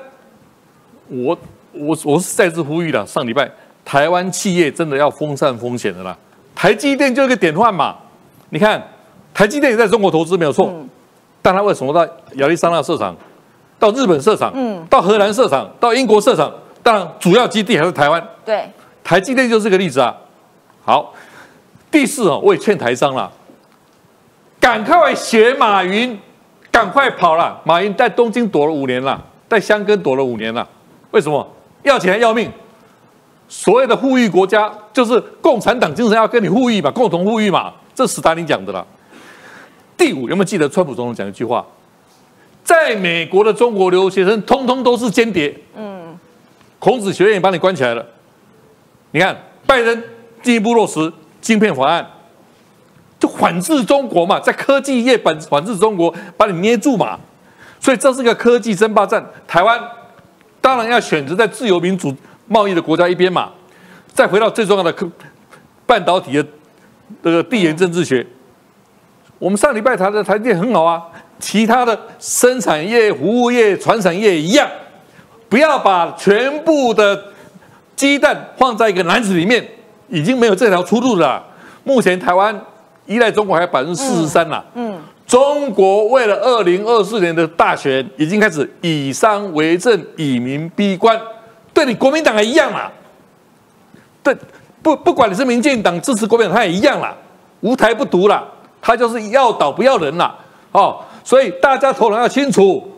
[1.07, 1.39] 我
[1.71, 3.49] 我我是再次呼吁了，上礼拜
[3.85, 6.19] 台湾企业真的要分散风险的啦，
[6.57, 7.97] 台积电就一个典范嘛，
[8.49, 8.83] 你看。
[9.33, 10.73] 台积电也在中国投资没有错，
[11.41, 13.17] 但他为什么到亚利桑那设厂，
[13.79, 14.53] 到日本设厂，
[14.89, 16.53] 到荷兰设厂，到英国设厂？
[16.83, 18.23] 当然，主要基地还是台湾。
[18.45, 18.69] 对，
[19.05, 20.17] 台积电就是个例子啊。
[20.83, 21.15] 好，
[21.91, 23.31] 第四哦，我也劝台商了，
[24.59, 26.19] 赶快学马云，
[26.71, 27.61] 赶快跑了。
[27.65, 30.67] 马云在东京躲了五年了，在香根躲了五年了。
[31.11, 31.47] 为什么？
[31.83, 32.51] 要钱要命。
[33.49, 38.87] 所谓的富裕国家，就是共产党精神要跟你富裕嘛，共同富裕嘛，这是斯大林讲的了。
[40.01, 41.63] 第五，有没有记得川普总统讲一句话？
[42.65, 45.55] 在美国的中国留学生，通通都是间谍。
[45.77, 46.19] 嗯，
[46.79, 48.03] 孔子学院也把你关起来了。
[49.11, 49.37] 你看，
[49.67, 50.03] 拜登
[50.43, 52.11] 进一步落实晶片法案，
[53.19, 57.21] 就反制中国嘛，在科技业反反制中国，把你捏住嘛。
[57.79, 59.23] 所以这是个科技争霸战。
[59.47, 59.79] 台湾
[60.63, 63.51] 当然要选择在自由民主贸易的国家一边嘛。
[64.15, 65.07] 再回到最重要的科
[65.85, 66.47] 半导体的
[67.23, 68.27] 这个地缘政治学。
[69.41, 71.03] 我们上礼拜谈的台电很好啊，
[71.39, 74.69] 其他的生产业、服务业、传产业一样，
[75.49, 77.19] 不要把全部的
[77.97, 79.67] 鸡蛋放在一个篮子里面，
[80.09, 81.43] 已经没有这条出路了。
[81.85, 82.55] 目前台湾
[83.07, 91.19] 依赖中国还有百分之四十三了，嗯，中国为了二零二四年的大选，已经开始以商为政，以民逼官，
[91.73, 92.93] 对你国民党也一样啦。
[94.23, 94.37] 对，
[94.83, 97.17] 不不管你是民进党支持国民党，他也一样啦，
[97.61, 98.45] 无台不独啦，
[98.81, 100.35] 他就是要倒不要人啦。
[100.73, 102.89] 哦，所以大家头脑要清楚，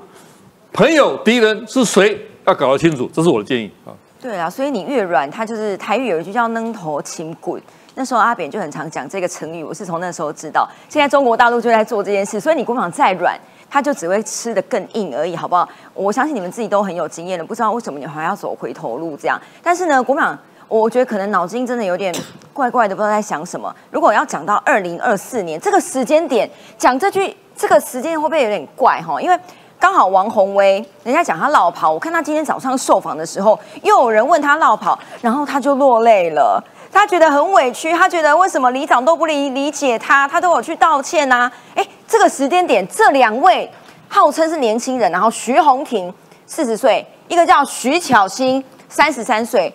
[0.72, 3.90] 朋友敌人是谁，要搞得清楚，这是我的建议啊。
[4.20, 7.60] 对啊，所以你越软，他就是台语有一句叫“扔头轻滚”。
[7.94, 10.66] 那时候阿扁就很常讲这个成语，我是从那时候知道。
[10.88, 13.36] 现在中国大陆就在做这件事，所以你国民党再软，
[13.68, 15.68] 他就只会吃的更硬而已，好不好？
[15.92, 19.38] 我相信你们自己都很有经验的，不知道为什么你还要走回头路这样。
[19.62, 22.14] 但是呢，国民党，我觉得可能脑筋真的有点
[22.52, 23.74] 怪怪的，不知道在想什么。
[23.90, 26.48] 如果要讲到二零二四年这个时间点
[26.78, 29.20] 讲这句，这个时间会不会有点怪哈？
[29.20, 29.38] 因为
[29.78, 36.62] 刚好王宏威人家讲他落跑，我看他今天早上受访的时候，又有人问他落跑，然后他就落泪了。
[36.92, 41.50] 他觉得很委屈，他觉得为什么里长都不理理解他，他都有去道歉呐。
[41.74, 43.68] 哎，这个时间点，这两位
[44.08, 46.12] 号称是年轻人，然后徐宏庭
[46.46, 49.74] 四十岁，一个叫徐巧芯三十三岁，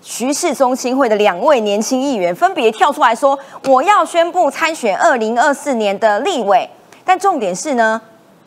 [0.00, 6.68] 徐氏中心会的两位年轻议员分别跳出来说，我要宣布参选二零二四年的立委。
[7.04, 8.00] 但重点是呢，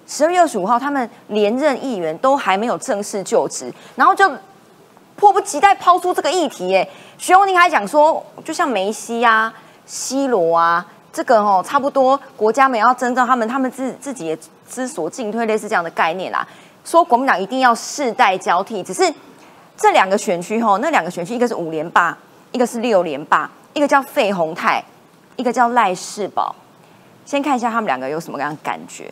[0.08, 4.30] 十二月二十五号他们连任议员都还没有正式就职，然后就
[5.16, 6.88] 迫不及待抛出这个议题，哎。
[7.18, 9.54] 徐宏宁还讲说，就像梅西啊、
[9.86, 14.38] C 罗啊，这个哦，差不多国家们要征召他们，他们自自己也
[14.68, 16.48] 知所进退，类似这样的概念啦。
[16.84, 19.04] 说国民党一定要世代交替，只是
[19.82, 22.16] 这两个选区吼，那两个选区，一个是五连霸，
[22.52, 24.84] 一个是六连霸，一个叫费宏泰，
[25.36, 26.56] 一个叫赖世宝。
[27.26, 29.12] 先看一下他们两个有什么样的感觉。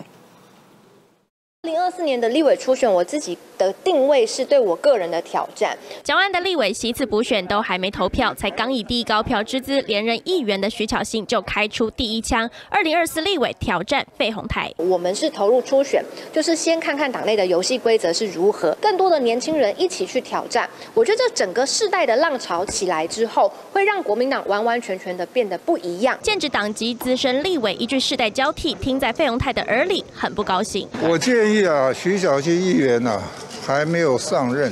[1.61, 5.77] 二零二四年的立委初选，我自己的定位是对我个人的挑战。
[6.01, 12.49] 蒋万的立委席次补选都还没投票，才刚以第一高票之资连任议员的徐巧芯就开出第一枪。
[12.69, 20.69] 二零二四立委挑战费鸿泰，我们是投入初选，就是先看看党内的游戏规则是如何，更多的年轻人一起去挑战。
[20.93, 26.17] 我觉得这整个世代的浪潮起来之后，会让国民党完完全全的变得不一样。
[26.21, 30.87] 建制党籍资深立委一句世代交替，听在费鸿泰的耳里很不高兴。
[31.01, 31.48] 我建议。
[31.65, 33.21] 啊，徐小溪议员呢
[33.65, 34.71] 还没有上任，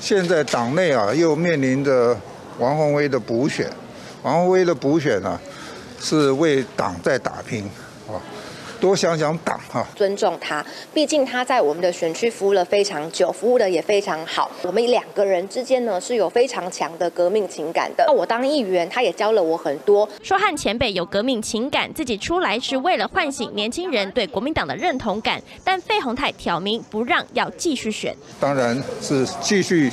[0.00, 2.16] 现在党内啊又面临着
[2.58, 3.70] 王宏威的补选，
[4.22, 5.40] 王宏威的补选呢
[6.00, 7.68] 是为党在打拼。
[8.84, 14.50] 多想想党哈，尊重他，毕竟他在我们的选区服务了非常久，服务的也非常好。
[14.60, 18.04] 我们两个人之间呢是有非常强的革命情感的。
[18.06, 20.06] 那我当议员，他也教了我很多。
[20.22, 25.40] 说和前辈有革命情感，自己出来是为了唤醒年轻人对国民党的认同感。
[25.64, 28.14] 但费鸿泰挑明不让，要继续选。
[28.38, 29.90] 当然是继续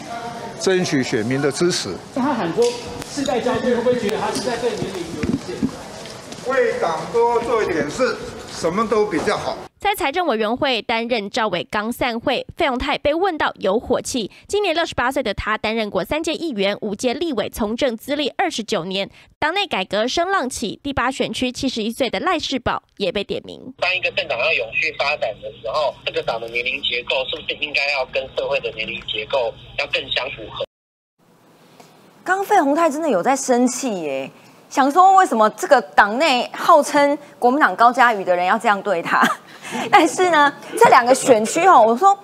[0.59, 1.87] 争取选民的支持。
[2.13, 2.65] 他喊说
[3.09, 5.55] 世代交替，会不会觉得他是在对年龄有意见？
[6.47, 8.17] 为党多做一点事。
[8.51, 9.57] 什么都比较好。
[9.79, 14.29] 在财政委员会担任赵伟刚散会，费永泰被问到有火气。
[14.47, 19.09] 今年六十八岁的他，担任过三届议员、五届立委，从政资历二十九年。
[19.39, 23.73] 党内改革声浪起，第八选区七十一岁的赖世宝也被点名。
[23.79, 30.63] 当一个政党要永续发展的时候，这个党的年龄结构是不是应该要跟社会的年龄结构要更相符合？
[32.23, 34.29] 刚费宏泰真的有在生气耶。
[34.71, 39.21] 想说为什么这个党内号称国民党高嘉宇的人要这样对他？
[39.91, 42.17] 但是呢，这两个选区哦，我说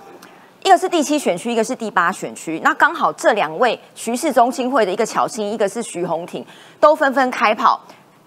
[0.63, 6.45] 一个是第七选区，一个是第八选区，那刚好这两位徐氏中心会的一个巧心，一个是徐宏庭，
[6.79, 7.81] 都纷纷开跑。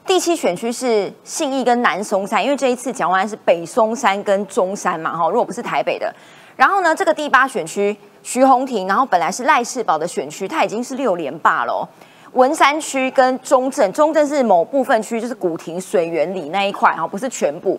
[0.04, 6.14] 第七选区是信义跟南松山，因为这一次讲完是北松山跟中山嘛，哈，如果不是台北的。
[6.56, 11.88] 然后呢，这个第八选区徐宏庭，然后本来是赖世宝的选区，他已经是六连霸了。
[12.32, 17.78] 文山区跟中正，中正是某部分区，就是古亭水源里那一块哈，不是全部。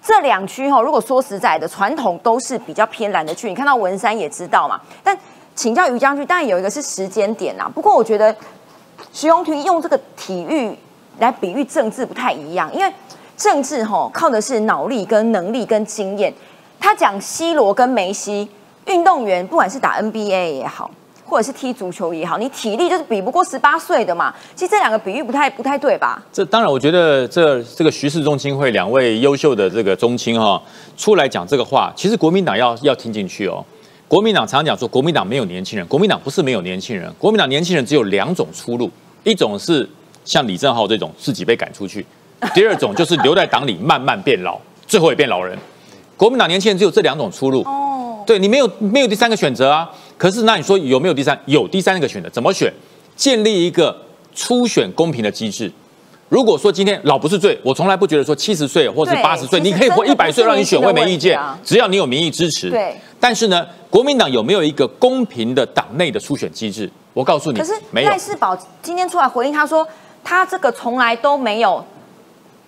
[0.00, 3.48] 这两区哈，如果说实在的，传统都是比较偏蓝的区。
[3.48, 4.80] 你看到文山也知道嘛。
[5.04, 5.16] 但
[5.54, 7.70] 请教于将军，当然有一个是时间点呐。
[7.72, 8.34] 不过我觉得
[9.12, 10.74] 徐荣庭用这个体育
[11.18, 12.92] 来比喻政治不太一样，因为
[13.36, 16.32] 政治哈靠的是脑力跟能力跟经验。
[16.80, 18.48] 他讲 C 罗跟梅西
[18.86, 20.90] 运动员，不管是打 NBA 也好。
[21.32, 24.34] 或者是踢足球也好，你体力就是比不过十八岁的嘛。
[24.54, 26.22] 其实这两个比喻不太不太对吧？
[26.30, 30.62] 这当然，我觉得这这个徐氏中青会两位优秀的这个中青哈
[30.94, 33.64] 出来讲这个话，其实国民党要要听进去哦。
[34.06, 38.90] 国民党常常讲说，国民党没有年轻人，国民党不是没有年轻人，国民党年轻人只有两种出路，
[39.24, 39.88] 一种是
[40.26, 42.04] 像李正浩这种自己被赶出去，
[42.52, 45.56] 第二种就是留在党里慢慢变老，最后也变老人。
[46.18, 47.62] 国民党年轻人只有这两种出路。
[47.62, 49.90] 哦，对你没有没有第三个选择啊。
[50.22, 51.36] 可是，那你说有没有第三？
[51.46, 52.72] 有第三个选择，怎么选？
[53.16, 54.00] 建立一个
[54.32, 55.68] 初选公平的机制，
[56.28, 62.70] 如果说今天老不是罪，我从来不觉得说七十岁或是八十岁，你可以活一百岁让你选，我也没意见只要你有民意支持。
[62.70, 62.94] 对。
[63.18, 66.88] 但是呢，国民党有没有一个公平的党内的初选机制？
[67.14, 68.16] 我告诉你，可是赖。
[68.16, 69.84] 世宝今天出来回应，他说
[70.22, 71.84] 他这个从来都没有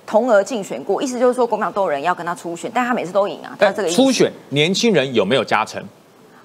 [0.04, 5.80] 同额竞选过，意思就是说国民党都有人要跟他初选，但他每次都赢啊，但这个初选年轻人有没有加成？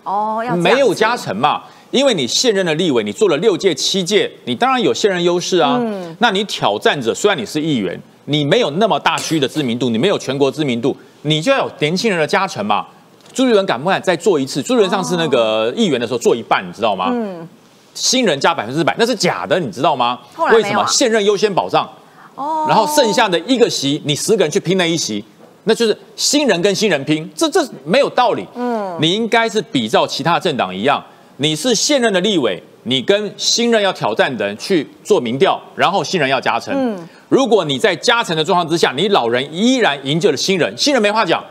[0.09, 1.61] 哦，没有加成嘛？
[1.91, 5.77] 因为你现任的立委，你做了六届、七届，你当然有现任优势啊。
[5.79, 12.87] 嗯那你挑战者，虽然你是议员，你没有那么大区域的知名度，你没有全国知名度，你就要有年轻人的加成嘛。
[13.31, 14.63] 朱立伦敢不敢再做一次？
[14.63, 17.09] 朱立伦上次那个议员的时候做一半，你知道吗？
[17.11, 17.47] 嗯，
[17.93, 20.17] 新人加百分之百，那是假的，你知道吗
[20.53, 21.87] 为什么现任优先保障？
[22.35, 25.23] 哦然后剩下的一个席，你十个人去拼那一席，
[25.65, 28.45] 那就是新人跟新人拼，这这没有道理。
[28.55, 31.03] 嗯，你应该是比照其他政党一样，
[31.37, 36.73] 你是现任的立委，你跟新任要挑战的人去做民调，然后新人要加成。
[36.75, 41.43] 嗯，如果你在加成的状况之下，你老人依然赢就了新人，新人没话讲，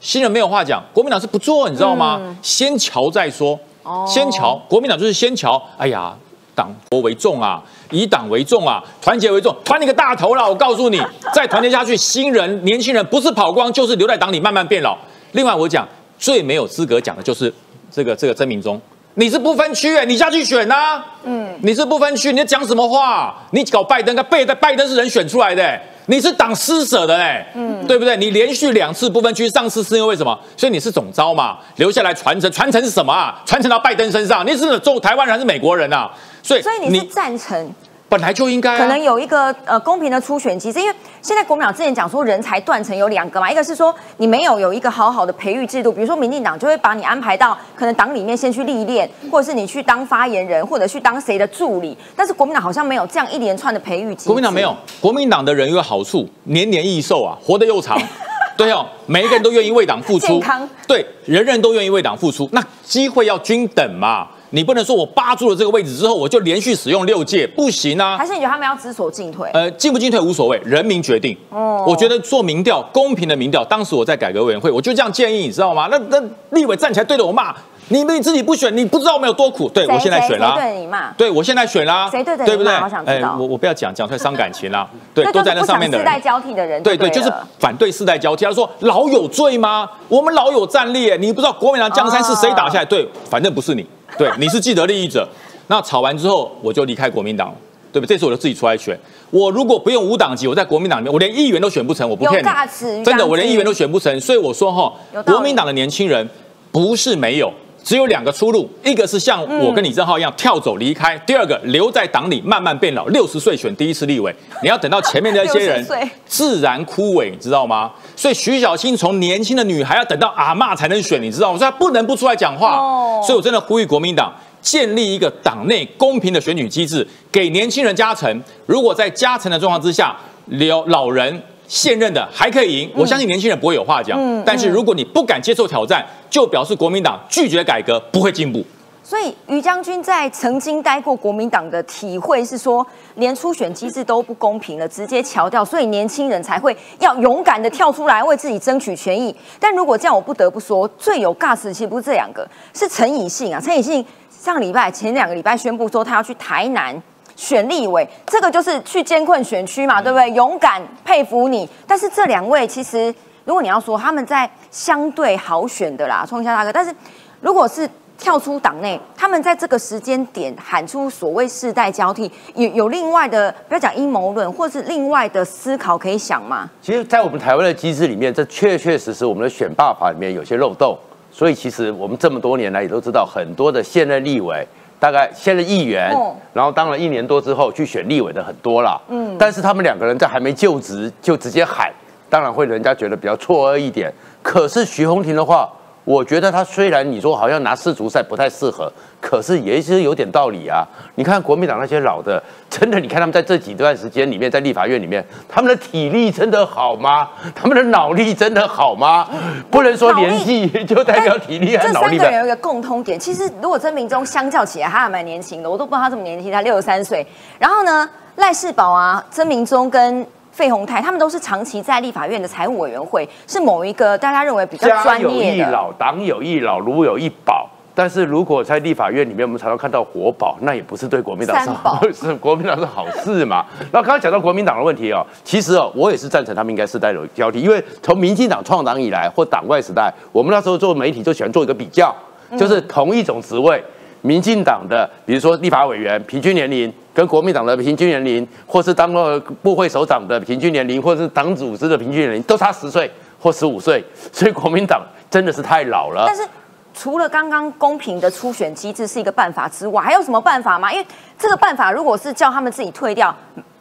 [0.00, 2.36] 新人没有话讲，国民党是不做，你知道吗？
[2.42, 3.58] 先瞧再说。
[4.06, 5.62] 先瞧，国民党就是先瞧。
[5.76, 6.12] 哎呀，
[6.54, 10.46] 党国为重啊，以党为重啊，团结为重，团你个大头啦！
[10.46, 11.00] 我告诉你，
[11.32, 14.96] 再团结下去，新人、年轻人不是跑光，就是留在党里慢慢变老。
[15.32, 15.86] 另外，我讲
[16.18, 17.52] 最没有资格讲的就是
[17.90, 18.80] 这个这个曾明忠，
[19.14, 23.34] 你是不分区哎、你下去选呐、嗯，你是不分区，你在讲什么话？
[23.50, 28.16] 你搞拜登，拜登拜登是人选出来的、欸你是党施舍的哎、嗯，对不对？
[28.16, 30.38] 你连续两次不分区，上次是因为什么？
[30.56, 33.42] 所以你是总招嘛，留下来传承，传承是什么啊？
[33.44, 36.08] 传承到拜登身上，你是做台湾人还是美国人啊？
[36.46, 37.74] 所以所以你是赞成
[38.08, 54.26] 本来就应该、啊、可能有一个呃公平的初选机制，因为现在国民党之前讲说人才断层有两个嘛，一个是说你没有有一个好好的培育制度，比如说民进党就会把你安排到可能党里面先去历练，或者是你去当发言人，或者去当谁的助理，但是国民党好像没有这样一连串的培育机制。
[54.28, 58.00] 国民党没有，国民党的人有个好处，年年益寿啊，活得又长。
[58.56, 64.28] 对哦，每一个人都愿意为党付出健康，对，人人都愿意为党付出，那机会要均等嘛。
[64.50, 68.16] 你不能说我扒住了这个位置之后，我就连续使用六届，不行啊。
[68.16, 69.50] 还是你觉得他们要知所进退？
[69.52, 71.36] 呃，进不进退无所谓，人民决定。
[71.50, 75.88] 哦，我觉得做民调，公平的民调，当时我在改革委员会，我就这样建议，你知道吗？
[75.90, 77.54] 那那立委站起来对着我骂，
[77.88, 79.68] 你们自己不选，你不知道我们有多苦。
[79.68, 81.12] 对我现在选啦、对你骂？
[81.12, 83.06] 对我现在选啦、谁对着你对不对骂好想？
[83.06, 86.04] 知道我我不要讲，讲出来伤感情啦、 对，都在那上面的人。
[86.04, 88.44] 世代交替的人对对，就是反对世代交替。
[88.44, 89.88] 他说老有罪吗？
[90.08, 92.84] 我们老有战力，你不知道国民党江山是谁打下来？
[92.84, 93.86] 对，反正不是你，
[94.18, 95.28] 对，你是既得利益者。
[95.68, 97.54] 那吵完之后，我就离开国民党了，
[97.92, 98.16] 对不对？
[98.16, 98.98] 这次我就自己出来选。
[99.30, 104.20] 我如果不用五党籍，我在国民党里面，我连议员都选不成，我不骗你，真的，我连议员都选不成。
[104.20, 104.92] 所以我说哈
[105.24, 106.28] 国民党的年轻人
[106.72, 107.52] 不是没有。
[107.86, 115.86] 只有两个出路，一个是像我跟李正浩一样跳走离开，第二个留在党里慢慢变老，六十岁选第一次立委，你要等到前面那些人
[116.26, 117.92] 自然枯萎，你知道吗？
[118.16, 121.58] 所以徐小青从年轻的女孩要等到阿嬷才能选，你知道吗？
[121.60, 122.76] 所以她不能不出来讲话。
[122.76, 128.42] 哦所以我真的呼吁国民党建立一个党内公平的选举机制，给年轻人加成。
[128.66, 131.40] 如果在加成的状况之下，留老人。
[131.68, 134.18] 现任的还可以赢，我相信年轻人不会有话讲。
[134.20, 138.64] 嗯但是如果你不敢接受挑战，就表示国民党拒绝改革，不会进步。
[139.02, 149.32] 所以于将军在曾经待过国民党的体会是说，连初选机制都不公平了，直接调掉，所以年轻人才会要勇敢的跳出来为自己争取权益。
[149.60, 153.60] 但如果这样，我不得不说，最有 gas 的其实不是这两个，是陈以信啊。
[153.60, 157.00] 陈以信上礼拜前两个礼拜宣布说他要去台南。
[157.36, 160.28] 选立委，这个就是去艰困选区嘛，对不对？
[160.30, 161.68] 勇敢，佩服你。
[161.86, 166.92] 但是这两位其实，如果你要说他们在相对好选的啦，冲一下大哥，但是
[167.40, 176.70] 如果是跳出党内，他们在这个时间点喊出所谓世代交替，有有另外的，不要讲阴谋论，或是另外的思考可以想吗？
[176.80, 180.96] 其实，在我们台湾的机制里面，这确确实实我们的选罢法里面有些漏洞，
[181.30, 184.66] 所以其实我们这么多年来也都知道，很多的现任立委，
[184.98, 186.34] 大概现任议员，哦。
[186.52, 191.92] 然后当了一年多之后去选立委的很多了，嗯，但是他们两个人在还没就职就直接喊，
[192.30, 194.12] 当然会人家觉得比较错愕一点。
[194.42, 195.70] 可是徐宏庭的话，
[196.06, 198.90] 我觉得他虽然你说好像拿世足赛不太适合，
[199.20, 200.86] 可是也是有点道理啊。
[201.16, 202.40] 你看国民党那些老的，
[202.70, 207.28] 真的，你看他们在这几段时间里面，在立法院里面，他们的体力真的好吗？
[207.56, 209.28] 他们的脑力真的好吗？
[209.68, 212.22] 不能说年纪就代表体力和这脑力的。
[212.22, 217.26] 三个人有一个共通点，其实如果曾明忠相较起来，他还蛮年轻的，我都不知道他这么年轻，他六十三岁。
[217.58, 220.24] 然后呢，赖世宝啊、曾明忠跟
[220.56, 225.56] 费鸿泰，他们都是长期在立法院的财务委员会，是某一个大家认为比较专业的。
[225.58, 227.68] 一老，党有一老，如有一宝。
[227.94, 233.66] 但是如果在立法院里面，我们常常看到活宝，那也不是对国民党是好， 是国民党是好事嘛。
[233.92, 242.14] 那刚刚讲到国民党的问题哦，其实哦，我也是赞成他们应该世代有交替，因为从民进党创党以来或党外时代，我们那时候做媒体就喜欢做一个比较，
[242.58, 243.82] 就是同一种职位，
[244.26, 246.92] 民进党的比如说立法委员平均年龄。
[247.16, 253.10] 跟国民党的平均年龄，或是当过部会首长的平均年龄，或是党组织的平均年龄，都差十岁
[253.40, 255.00] 或十五岁， 所以国民党
[255.30, 256.24] 真的是太老了。
[256.26, 256.46] 但是
[256.92, 260.92] 除了刚刚公平的初选机制是一个办法之外，还有什么办法吗？
[260.92, 261.06] 因为
[261.38, 263.34] 这个办法如果是叫他们自己退掉，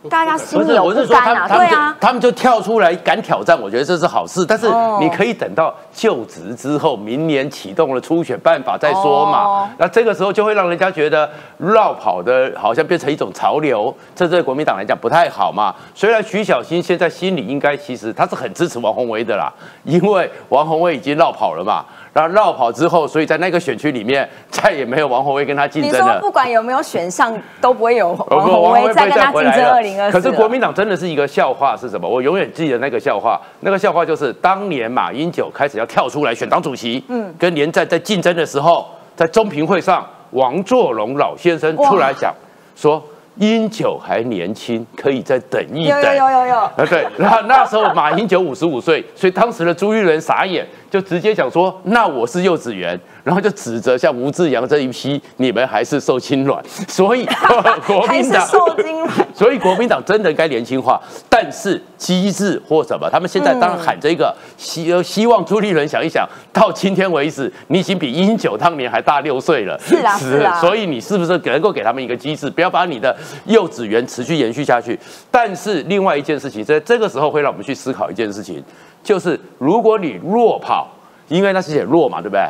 [0.10, 1.96] 大家心里有我是说他对啊。
[2.00, 4.46] 他们就跳出来敢挑战，我觉得这是好事。
[4.46, 9.44] 但是哦你可以等到就职之后，明年启动了初选办法再说嘛。
[9.44, 15.74] 哦那这个时候就会让人家觉得绕跑的好像变成一种潮流，这对国民党来讲不太好嘛。
[15.94, 19.52] 虽然徐小新现在心里应该其实他是很支持王宏威的啦，
[19.84, 21.84] 因为王宏威已经绕跑了嘛。
[22.16, 26.22] 然后绕跑之后，所以在那个选区里面再也没有王宏威跟他竞争了你说。
[26.22, 30.18] 不管有没有选上，都不会有哦王宏威再跟他竞争二零二四。
[30.18, 32.08] 可是国民党真的是一个笑话是什么？
[32.08, 42.34] 我永远记得那个笑话，那个笑话就是当年马英九开始要跳出来选党主席，嗯，跟连战在竞争的时候，在中评会上，王作龙老先生出来讲
[42.78, 43.04] 说。
[43.38, 46.16] 英九还年轻，可以再等一有等。
[46.16, 50.66] 有有有有，啊，对，然后那时候马英九五十五岁，所以当时的朱立伦傻眼，
[50.96, 56.64] 就直接讲说：“那我是幼稚园。”然后就指责像吴志阳这一批，你们还是受精卵。
[56.88, 57.26] 所以
[57.86, 59.12] 国民党受精卵。
[59.36, 73.14] 所以国民党真的该年轻化，但是机制或什么，他们现在当然喊这个，希呃希望朱立伦想一想，到今天为止，你已经比英九当年还大六岁了， 是啊是啊所以你是不是能够给他们一个机制，不要把你的
[73.46, 74.98] 幼稚园持续延续下去？
[75.30, 78.64] 但是另外一件事情，在这个时候会让我们去思考一件事情，
[79.06, 80.90] 就是如果你弱跑，
[81.30, 82.42] 因为那是写弱嘛，对不对？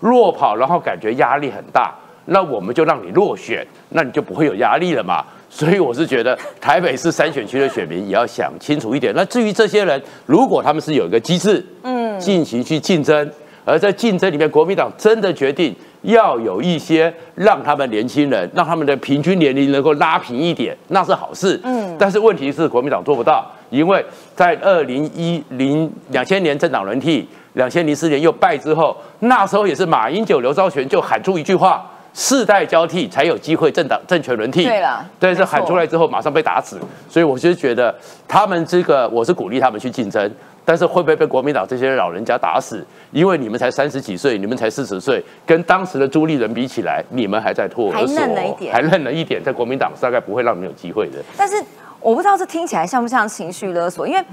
[0.00, 1.92] 弱跑，然后感觉压力很大，
[2.26, 5.24] 那我们就让你落选，那你就不会有压力了嘛。
[5.50, 9.12] 所以我是觉得台北市三选区的选民也要想清楚一点。
[9.14, 13.30] 那至于这些人，如果他们是有一个机制，嗯，进行去竞争，
[13.64, 21.60] 而在竞争里面，国民党真的决定要有一些让他们年轻人，让他们的平均年龄能够拉平一点，那是好事。
[21.64, 24.04] 嗯，但是问题是国民党做不到，因为
[24.34, 27.28] 在二零一零两千年政党轮替。
[27.54, 37.94] 两千零四年又败之后，那时候也是马英九、刘兆玄就喊出一句话：“世代交替才有机会政党政权轮替。”对了但是喊出来之后马上被打死，所以我就觉得
[38.26, 40.28] 他们这个我是鼓励他们去竞争，
[40.64, 42.84] 但是会不会被国民党这些老人家打死？
[43.12, 51.18] 因为你们才三十几岁，你们才四十岁，跟当时的朱立伦比起来，你们还在托儿所，还嫩了一点还嫩了一点，在国民党大概不会让你们有机会的。
[51.36, 51.62] 但是
[52.00, 54.24] 我不知道这听起来像不像情绪勒索，因为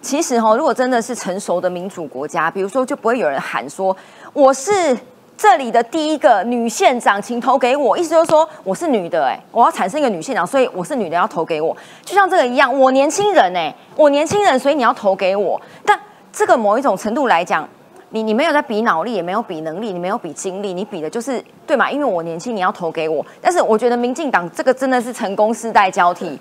[0.00, 3.96] 其实哈，如果真的是成熟的民主国家，比如说就不会有人喊说
[4.32, 4.96] 我是
[5.40, 11.74] 这里的第一个女县长，请投给我，意思就是说我是女的，哎，我要产生一个女县长，所以我是女的要投给我，
[12.04, 15.98] 就像这个一样，我年轻人哎，我年轻人，所以你要投给我，但
[16.30, 17.66] 这个某一种程度来讲。
[18.12, 21.88] 你你没有在比脑力，也没有比能力，你没有比精力，你比的就是对嘛？
[21.88, 23.24] 因为我年轻，你要投给我。
[23.40, 26.36] 但是我觉得民进党这个真的是成功世代交替，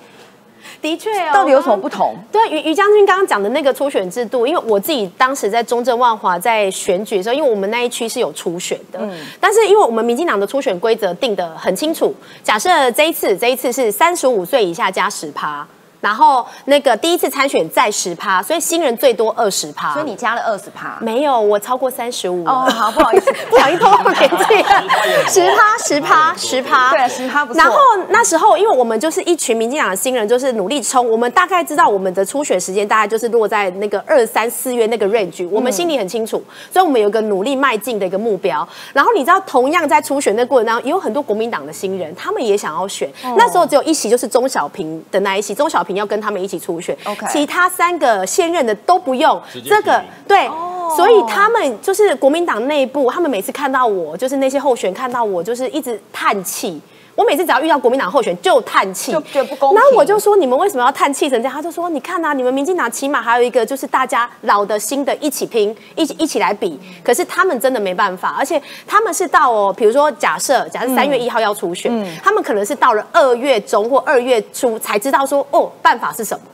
[0.81, 2.15] 的确哦， 到底有什么不同？
[2.31, 8.99] 对啊，于于将军刚刚讲的那个初选制度，因为我自己当时在中正万华在选举的时候，因为我们那一区是有初选的，
[9.39, 15.67] 但是因为我们民进党的初选规则定得很清楚，假设这一次这一次是三十五岁以下加十趴。
[16.01, 19.93] 然后那个第一次参选再十趴，所以新人最多二十趴。
[19.93, 20.97] 所以你加了二十趴。
[21.01, 22.43] 没有，我超过三十五。
[22.45, 24.83] 哦，好，不好意思， 不小心透露年纪了，
[25.27, 27.61] 十趴，十趴，十趴，对，十趴不错。
[27.61, 27.77] 然后
[28.09, 31.09] 那时候，因为我们就是一群民进党的新人，就是努力冲。
[31.09, 36.41] 我们大概知道我们的初选时间大概就是落在那个二三四月那个 range，我们心里很清楚，
[36.71, 38.67] 所以我们有个努力迈进的一个目标。
[38.93, 43.09] 然后你知道，同样在初选那过程当中，也有很多国民党的新人，他们也想要选。
[43.35, 50.47] 那时候只有一席，就是钟小平的那一席，钟小平要跟他们一起初选 OK 其他三个现任的都不用这个对，
[50.95, 56.79] 所以他们就是国民党内部，他们每次看到我，就是那些候选看到我，就是一直叹气。
[57.19, 61.53] 我每次只要遇到国民党候选就叹气，就觉得不公平然后我就说你们为什么要叹气成这样？
[61.53, 66.79] 他就说你看啊，你们民进党起码还有一个就是大家老的新的一起拼，一起一起来比。
[67.03, 71.91] 可是他们真的没办法，而且他们是到哦，比如说假设假设三月一号要初选，
[72.23, 76.45] 他们可能是到了二月中或二月初才知道说哦办法是什么。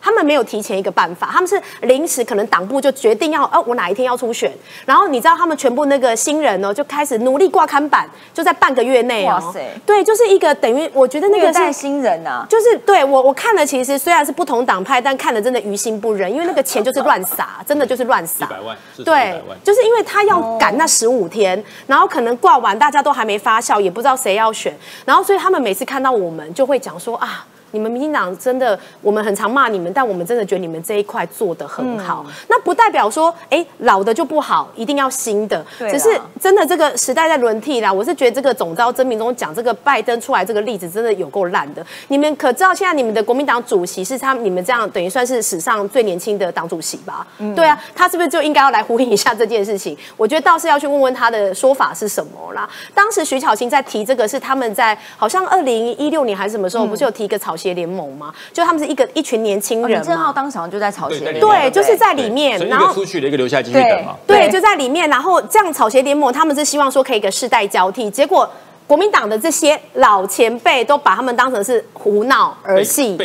[0.00, 4.52] 他们没有提前一个办法，他们是临时可能党部就决定要，呃，我哪一天要出选，
[4.86, 11.80] 然后你知道他们全部那个新人呢就开始努力挂刊板，就在半个月内哦，哇塞对，就是一个等于我觉得那虐待个是。
[11.80, 18.46] 新人啊，就是对我我看了，其实虽然是不同党派，但看了真的于心不忍，因为那个钱就是乱撒，真的就是乱撒。
[18.46, 27.46] 一百万，对，就是因为他要赶那十五天，然后可能挂完大家都还没发酵，也不知道谁要选，然后所以他们每次看到我们就会讲说啊。
[27.72, 32.24] 你们民进党真的，我们很常骂你们，但我们真的觉得你们这一块做得很好。
[32.48, 35.64] 那不代表说，哎，老的就不好，一定要新的。
[35.78, 37.92] 对只是真的这个时代在轮替啦。
[37.92, 41.84] 我是觉得这个总招曾明忠讲这个拜登出来这个例子真的有够烂的。
[42.08, 47.26] 你们可知道现在你们的国民党主席是他你们这样等于算是史上最年轻的党主席吧？
[47.54, 49.96] 对啊，他是不是就应该要来呼应一下这件事情？
[50.16, 52.68] 我觉得倒是要去问问他的说法是什么啦。
[52.94, 58.32] 当时徐巧芯在提这个是他们在好像二零一六年还是什么时候，不是有提一个草协联盟吗？
[58.52, 60.32] 就他们是一个一群年轻人哦李正浩嘛。
[60.32, 64.16] 当场就在草鞋联盟，对，就是在里面，一然后个出去的，一个留下来继续等嘛。
[64.26, 65.08] 对，对就在里面。
[65.10, 68.48] 然后这样草鞋联盟他们是希望说可以一个世代交替，结果
[68.86, 73.18] 国民党的这些老前辈都把他们当成是胡闹儿戏。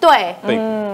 [0.00, 0.34] 对。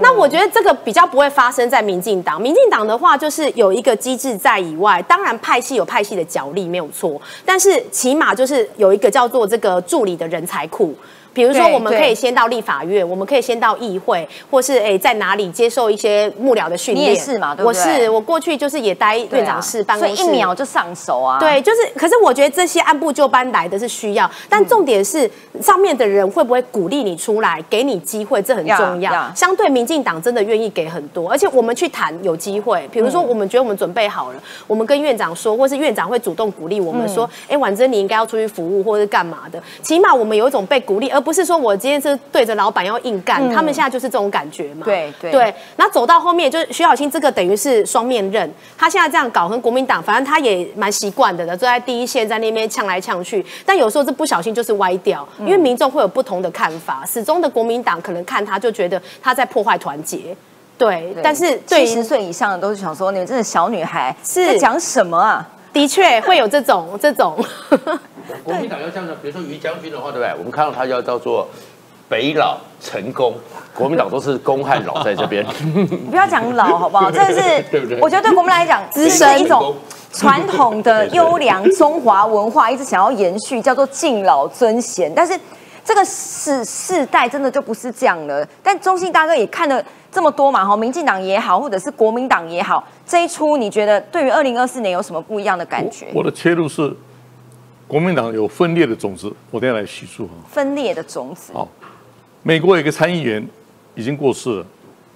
[0.02, 2.40] 那我觉得这个比较不会发生在民进党。
[2.40, 10.94] 民进党的话，就是有一个机制在以外，当然派系有派系的角力没有错，但是起码就是有一个叫做这个助理的人才库。
[11.32, 17.10] 比如说，我们可以先到立法院，我们可以先到议会，或是诶在哪里接受一些幕僚的训练。
[17.10, 21.38] 你也是嘛对不我是我过去就是也待院长室办公室，所以一秒就上手啊。
[21.38, 25.30] 对，就是，可是我觉得这些按部就班来的是需要，但重点是
[25.62, 29.32] 上面的人会不会鼓励你出来，给你机会，这很重要。
[29.34, 44.84] 相对民进党真的愿意给很多，而且我们去谈有机会，比如说我们觉得我们准备好了，我们跟院长说，或是院长会主动鼓励我们说，哎、婉珍你应该要出去服务或者是干嘛的，起码我们有一种被鼓励，而不是说我今天是对着老板要硬干，他们现在就是这种感觉嘛。
[44.84, 53.44] 对对对，那走到后面，就是徐小青这个等于是双面刃，他现在这样搞，跟国民党，反正他也蛮习惯的了，坐在第一线，在那边呛来呛去。
[53.64, 60.36] 但有时候这不小心就是歪掉，因为民众会有不同的看法，始终的国民党可能看他就觉得他在破坏团结。
[60.78, 65.46] 对，对但是对七十岁以上的都是想说，你们真的小女孩是在讲什么啊？
[65.72, 67.36] 的确会有这种 这种，
[68.44, 70.34] 国民党要这样的，比如说于将军的话，对不对？
[70.38, 71.46] 我们看到他要叫做
[72.08, 73.34] 北老成功，
[73.74, 75.44] 国民党都是公和老在这边。
[76.10, 77.10] 不要讲老好不好？
[77.12, 79.74] 这是对不对我觉得对国民来讲，资深是一种
[80.12, 85.12] 传统的优良中华文化，一直想要延续，叫做敬老尊贤。
[85.14, 85.38] 但是
[85.84, 88.46] 这个世世代真的就不是这样了。
[88.62, 96.06] 但中信大哥也看了这么多嘛，哈，民进党也好，或者是国民党也好，这一出你觉得对于二零二四年有什么不一样的感觉？
[96.12, 96.94] 我的切入是
[97.86, 100.32] 国民党有分裂的种子，我等下来叙述哈。
[100.50, 101.68] 分裂的种子，好，
[102.42, 103.46] 美国有一个参议员
[103.94, 104.66] 已经过世了，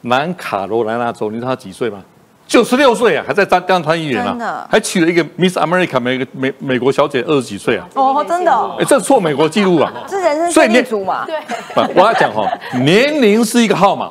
[0.02, 2.02] 南卡罗来纳州，你知道他几岁吗？
[2.46, 9.90] 九十六岁啊，还在当当参议员啊，还娶了一个 Miss America 美个美美国小姐，二十几岁啊，哦，真的哦，哎，这是破美国纪录啊！
[10.06, 11.40] 这人生胜利所以你组嘛， 对，
[11.74, 12.46] 不我要讲哈，
[12.80, 14.10] 年龄是一个号码，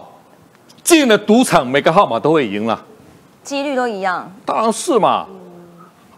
[0.84, 2.84] 进了赌场每个号码都会赢了，
[3.44, 4.32] 几率都一样。
[4.46, 5.26] 当然是嘛。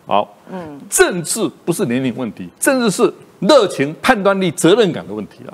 [0.07, 5.53] 好，嗯，政治不是年龄问题，政治是热情、判断力、责任感的问题啊。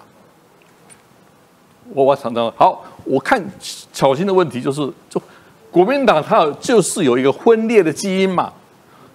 [1.94, 3.44] 我我常常好，我看
[3.94, 5.22] 巧心的问题就是，就
[5.70, 8.52] 国民党它就是有一个分裂的基因嘛。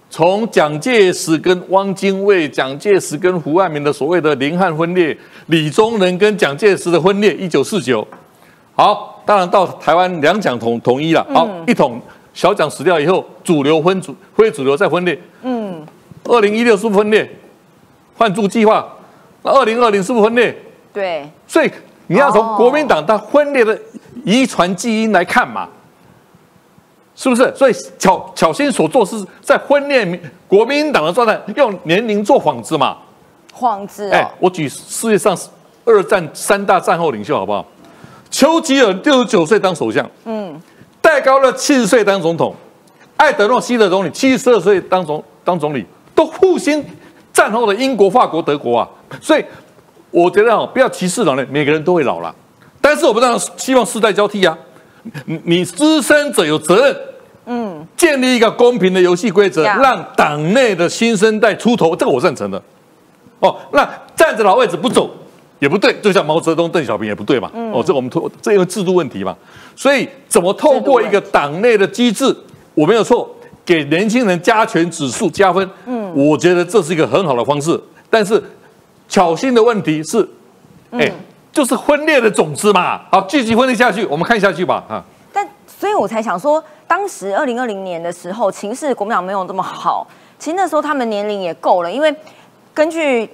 [0.09, 5.15] 从蒋介石跟汪精卫、蒋介石跟胡汉民的所谓的林汉分裂，
[5.47, 8.07] 李宗仁跟蒋介石的分裂，一九四九。
[8.77, 11.25] 好，当然到台湾两蒋统统一了。
[11.33, 11.99] 好，一统
[12.31, 15.19] 小蒋死掉以后，主流分主非主流再分裂。
[15.41, 15.83] 嗯，
[16.25, 17.27] 二零一六是不是分裂？
[18.15, 18.87] 换柱计划，
[19.41, 20.55] 那二零二零是不是分裂？
[20.93, 21.71] 对，所以
[22.05, 23.75] 你要从哦国民党它分裂的
[24.23, 25.67] 遗传基因来看嘛，
[27.15, 27.51] 是不是？
[27.55, 32.97] 所以巧巧心所做是在分裂民国民党的状态，用年龄做幌子嘛。
[33.57, 35.35] 幌子哎、哦，我举世界上
[35.83, 37.65] 二战三大战后领袖好不好？
[38.29, 40.59] 丘吉尔六十九岁当首相，嗯，
[41.01, 42.55] 戴高乐七十岁当总统，
[43.15, 46.83] 艾德诺希德总理七十二岁当总当总理，都复兴
[47.31, 48.87] 战后的英国、法国、德国啊。
[49.21, 49.43] 所以
[50.11, 52.33] 我觉得哦，不要歧视老人，每个人都会老了，
[52.81, 54.57] 但是我们当然希望世代交替啊。
[55.25, 56.97] 你你资深者有责任，
[57.45, 62.61] 嗯，建立一个公平的游戏规则，让党内的新生代出头，这个我赞成的。
[63.39, 65.09] 哦，那站着老位置不走
[65.59, 67.51] 也不对，就像毛泽东、邓小平也不对嘛。
[67.73, 69.35] 哦，这我们透这因为制度问题嘛，
[69.75, 72.35] 所以怎么透过一个党内的机制，
[72.73, 73.29] 我没有错，
[73.65, 77.79] 给年轻人加权指数加分，嗯，我觉得这是一个很好的方式。
[78.09, 78.41] 但是
[79.09, 80.27] 巧心的问题是，
[80.91, 81.11] 哎、
[81.51, 83.01] 就是分裂的种子嘛。
[83.11, 84.83] 好，继续分裂下去，我们看下去吧。
[84.87, 85.03] 啊，
[85.33, 92.13] 但所以我才想说，当时二零二零年的时候，情势国民党没有这么好，其实那时候他们年龄也够了，因为
[92.73, 93.29] 根据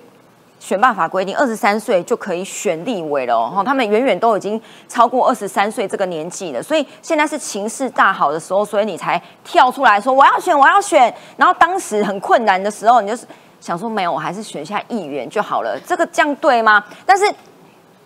[0.64, 11.14] 选办法规定，二十三岁就可以选立委了哦，他们远远都已经超过二十三岁这个年纪了，所以现在是情势大好的时候，所以你才跳出来说我要选，我要选。
[11.36, 13.28] 然后当时很困难的时候，你就是
[13.60, 16.82] 想说没有，我还是选一下议员就好了，这个这样对吗？
[17.06, 17.30] 但是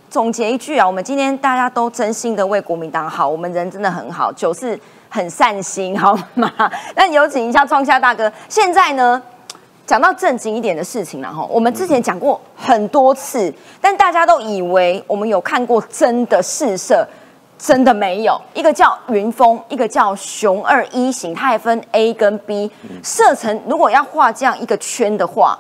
[0.10, 4.80] 总结一句啊，我们今天大家都真心的为国民党好，我们人真的很好，九是
[5.10, 6.52] 很善心，好吗？
[6.96, 9.22] 那有请一下创下大哥，现在呢？
[9.88, 17.08] 讲到正经一点的事情了哈，我们之前讲过很多次，但大家都以为我们有看过真的试射，
[17.58, 18.40] 真的没有。
[18.54, 22.70] 一个叫云峰，一个叫熊二一型，它还分 A 跟 B
[23.02, 23.58] 射程。
[23.66, 25.58] 如果要画这样一个圈的话，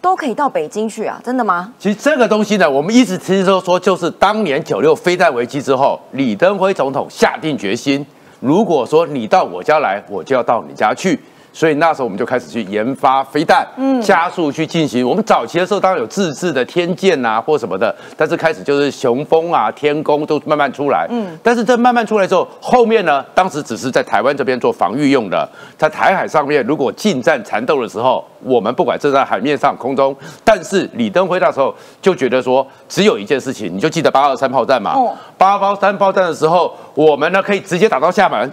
[0.00, 1.70] 都可以到北京去啊，真的吗？
[1.78, 8.06] 其实这个东西呢，我们一直其实都说，就是当年九六飞弹危机之后，李登辉总统下定决心，
[8.40, 11.20] 如果说你到我家来，我就要到你家去。
[11.58, 15.04] 所以那时候我们就开始去研发飞弹，嗯，加速去进行。
[15.04, 21.36] 我们早期的时候当然有自制的天剑啊或什么的，但是开始就是雄风啊、天宫都慢慢出来，嗯。
[21.42, 34.94] 但是这慢慢出来之后，后面呢，当时只是在台湾这边做防御用的，在台海上面如果近战缠斗的时候，我们不管是在海面上、空中，但是李登辉那时候就觉得说，只有一件事情，你就记得八二三炮战嘛，
[35.36, 38.48] 八二三炮战的时候，我们呢可以直接打到厦门，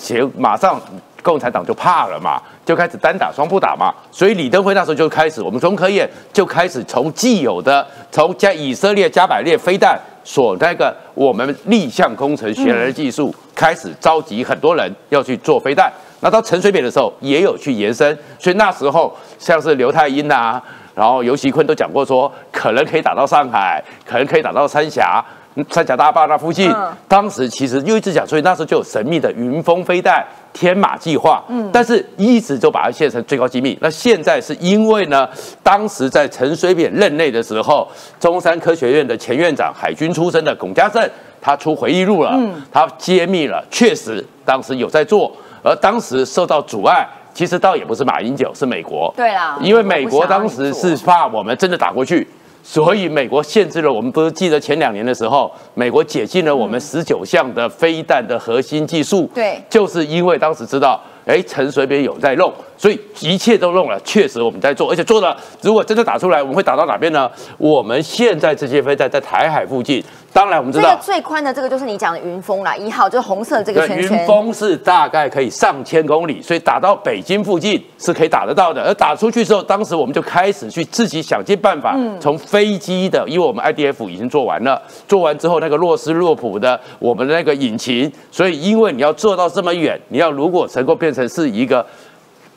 [0.00, 0.80] 且马上。
[1.22, 15.92] 共产党就怕了嘛，就开始单打双不打嘛，所以李登辉那时候就开始，我们中科院就开始从既有的从加以色列加百列飞弹所那个我们立项工程学来的技术，开始召集很多人要去做飞弹。
[16.20, 20.60] 那到陈水扁的时候也有去延伸，所以那时候像是刘太英呐，
[20.94, 25.24] 然后尤其坤都讲过说，可能可以打到上海，可能可以打到三峡。
[25.68, 26.74] 三峡大坝那附近，
[27.08, 33.76] 当时其实又一直讲，所以那时候就有神秘的云峰飞弹、天马计划，嗯，但是一直就把它写成最高机密。
[33.80, 35.28] 那现在是因为呢，
[35.62, 37.88] 当时在陈水扁任内的时候，
[38.18, 41.02] 中山科学院的前院长、海军出身的龚家正，
[41.40, 45.30] 他出回忆录了，嗯，他揭秘了，确实当时有在做，
[45.62, 52.26] 而当时受到阻碍，其实倒也不是马英九，是美国，对啦，因为美国当时是怕我们真的打过去。
[52.62, 61.00] 所以美国限制了我们，不是记得前两年的时候，美国解禁了我们十九项的飞弹的核心技术，对，就是因为当时知道，
[61.30, 67.30] 哎，陈水扁有在弄，所以一切都弄了，确实我们在做，而且做了，如果真的打出来，我们会打到哪边呢？
[67.56, 70.02] 我们现在这些飞弹在台海附近。
[70.32, 74.16] 当然，我们知道最宽的这个就是你讲的云峰啦，一号就是红色这个圈圈。
[74.16, 78.80] 云峰是大概可以上千公里，所以打到北京附近是可以打得到的。
[78.84, 91.84] 而打出去之后，当时我们就开始去自己想尽办法，从飞机的，因为我们 IDF 已经做完了，做完之后那个洛斯洛普的我们的那个引擎，所以因为你要做到这么远，你要如果能够变成是一个。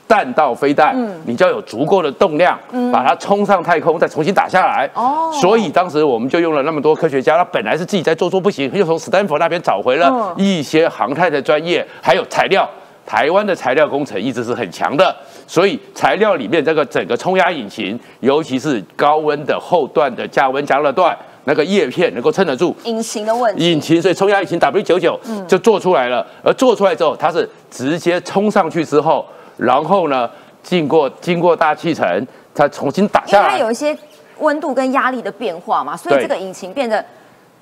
[0.06, 4.88] 弹道飞弹，嗯，你就要有足够的动量，嗯，把它冲上太空，再重新打下来。
[4.92, 12.68] 哦，所以当时我们就用了那么多科学家，他本来是自己在做做不行，又从斯坦福那边找回了一些航太的专业，还有材料。
[13.06, 15.14] 台湾的材料工程一直是很强的，
[15.46, 23.70] 所以材料里面这个整个冲压引擎，尤其是高温的后段的加温加热段，那个叶片能够撑得住引擎的问题。
[23.70, 26.26] 引擎，所以冲压引擎 W 九九就做出来了。
[26.42, 29.24] 而做出来之后，它是直接冲上去之后。
[29.56, 30.28] 然后呢，
[30.62, 33.48] 经过经过大气层，它重新打下来。
[33.48, 33.96] 因为它有一些
[34.38, 37.04] 温度跟压力的变化嘛，所以这个引擎变得。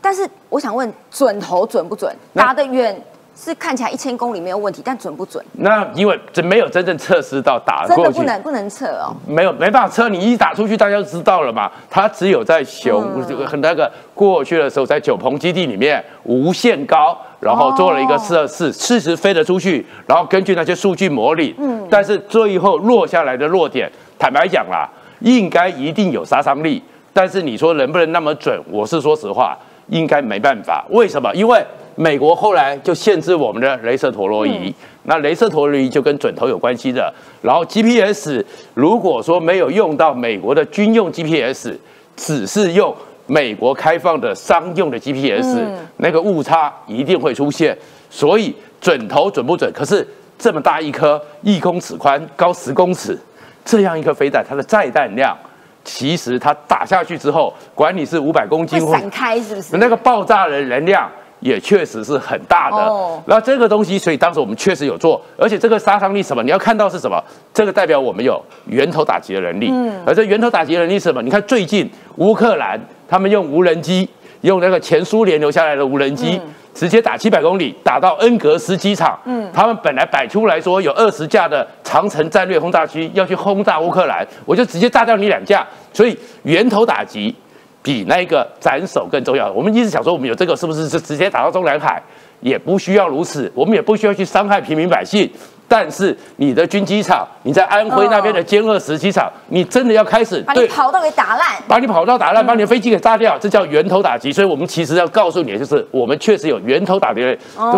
[0.01, 2.13] 但是我想问，准头准不准？
[2.35, 3.01] 打得远
[3.43, 5.45] 是看起来一千公里没有问题，但准不准？
[5.55, 9.13] 那因为这没有真正测试到打过去，真的不能不能测哦。
[9.27, 11.69] 没有没办法测，你一打出去，大家就知道了嘛。
[11.91, 17.19] 它只有在熊这个很那个过去的时候，在九鹏基地里面无限高。
[17.41, 24.89] 然后做了一个测试，事实飞得出去，然后根据那些数据模拟，嗯，但是最后落下来的落点，坦白讲啦，
[25.19, 26.81] 应该一定有杀伤力，
[27.13, 28.57] 但是你说能不能那么准？
[28.71, 30.85] 我是说实话，应该没办法。
[30.91, 31.35] 为什么？
[31.35, 31.61] 因为
[31.95, 34.75] 美国后来就限制我们的镭射陀螺仪，
[35.05, 37.13] 那镭射陀螺仪就跟准头有关系的。
[37.41, 41.73] 然后 GPS 如果说没有用到美国的军用 GPS，
[42.17, 42.95] 只是用。
[43.29, 45.57] 美国开放的商用的 GPS，
[45.99, 47.75] 那个误差一定会出现，
[48.11, 49.73] 所以准头准不准？
[49.73, 53.17] 可是这么大一颗一公尺宽、高十公尺
[53.65, 55.39] 这样一颗飞弹，它的载弹量，
[55.85, 59.77] 其实它打下去之后，管你是五百公斤，散开是不是？
[59.77, 61.09] 那个爆炸的能量。
[61.43, 66.43] 也确实是很大的，那这个东西，所以当时我们确实有做，而且这个杀伤力什么？
[66.43, 67.23] 你要看到是什么？
[67.53, 71.21] 这个代表我们有源头打击的能力，嗯而这源头打击的能力是什么？
[71.21, 74.09] 你看最近乌克兰他们用无人机
[74.41, 76.41] 用那个前苏联留下来的无人机。
[76.75, 79.19] 直接打七百公里，打到恩格斯机场。
[79.27, 85.67] 嗯，他们本来摆出来说有二十架的长城战略轰炸机要去轰炸乌克兰，我就直接炸掉你两架。
[85.93, 87.35] 所以源头打击
[87.83, 89.51] 比那个斩首更重要。
[89.53, 92.03] 我们一直想说，我们有这个是不是是直接打到中南海？
[92.41, 95.31] 也不需要如此，我们也不需要去伤害平民百姓。
[95.69, 104.33] 但是你的军机场，你在安徽那边的歼二十机场，你真的要开始把你跑道给打烂，把你跑道打烂，把你的飞机给炸掉，这叫源头打击。
[104.33, 107.21] 所以我们其实要告诉你，就是我们确实有源头打击。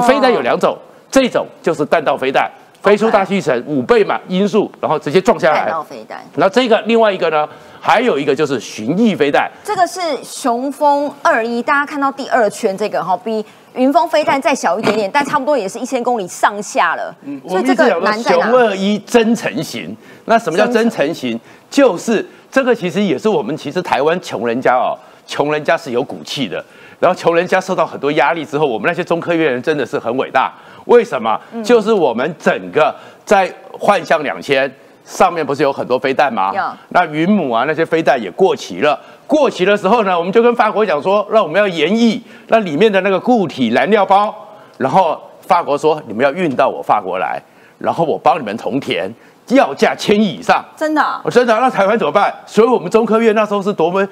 [0.09, 0.77] 飞弹有两种，
[1.11, 2.51] 这种就是弹道飞弹，
[2.85, 5.73] 飞出大气层五倍嘛音速，然后直接撞下来。
[5.89, 6.21] 飞弹。
[6.37, 7.49] 那这个另外一个呢，
[7.81, 9.51] 还有一个就是巡弋飞弹。
[9.65, 13.45] 这个是雄风二一，大家看到第二圈这个哈比。
[13.75, 17.13] 云峰飞弹再小一点点，但差不多也是一千公里上下了。
[17.49, 18.43] 所以这个难在哪？
[18.43, 21.41] 雄二一真成型，那什么叫真成型？
[21.69, 24.95] 就是这个其实也是我们其实台湾穷人家哦，
[25.27, 26.65] 穷人家是有骨气的。
[27.01, 30.55] 然后穷人家受到很多压力之后，我们那些中科院人真的是很伟大。
[30.87, 31.39] 为什么？
[31.63, 34.71] 就是我们整个在幻象两千
[35.05, 36.53] 上面不是有很多飞弹吗？
[36.91, 38.99] 那云母啊那些飞弹也过期了。
[39.27, 44.35] 过期的时候呢，我们就跟法国讲说，那我们要研议那里面的那个固体燃料包，
[44.79, 47.41] 然后法国说你们要运到我法国来，
[47.79, 49.11] 然后我帮你们重填，
[49.49, 50.63] 要价千亿以上。
[50.77, 51.03] 真的？
[51.25, 51.59] 我真的？
[51.59, 52.33] 那台湾怎么办？
[52.47, 54.07] 所以我们中科院那时候是多么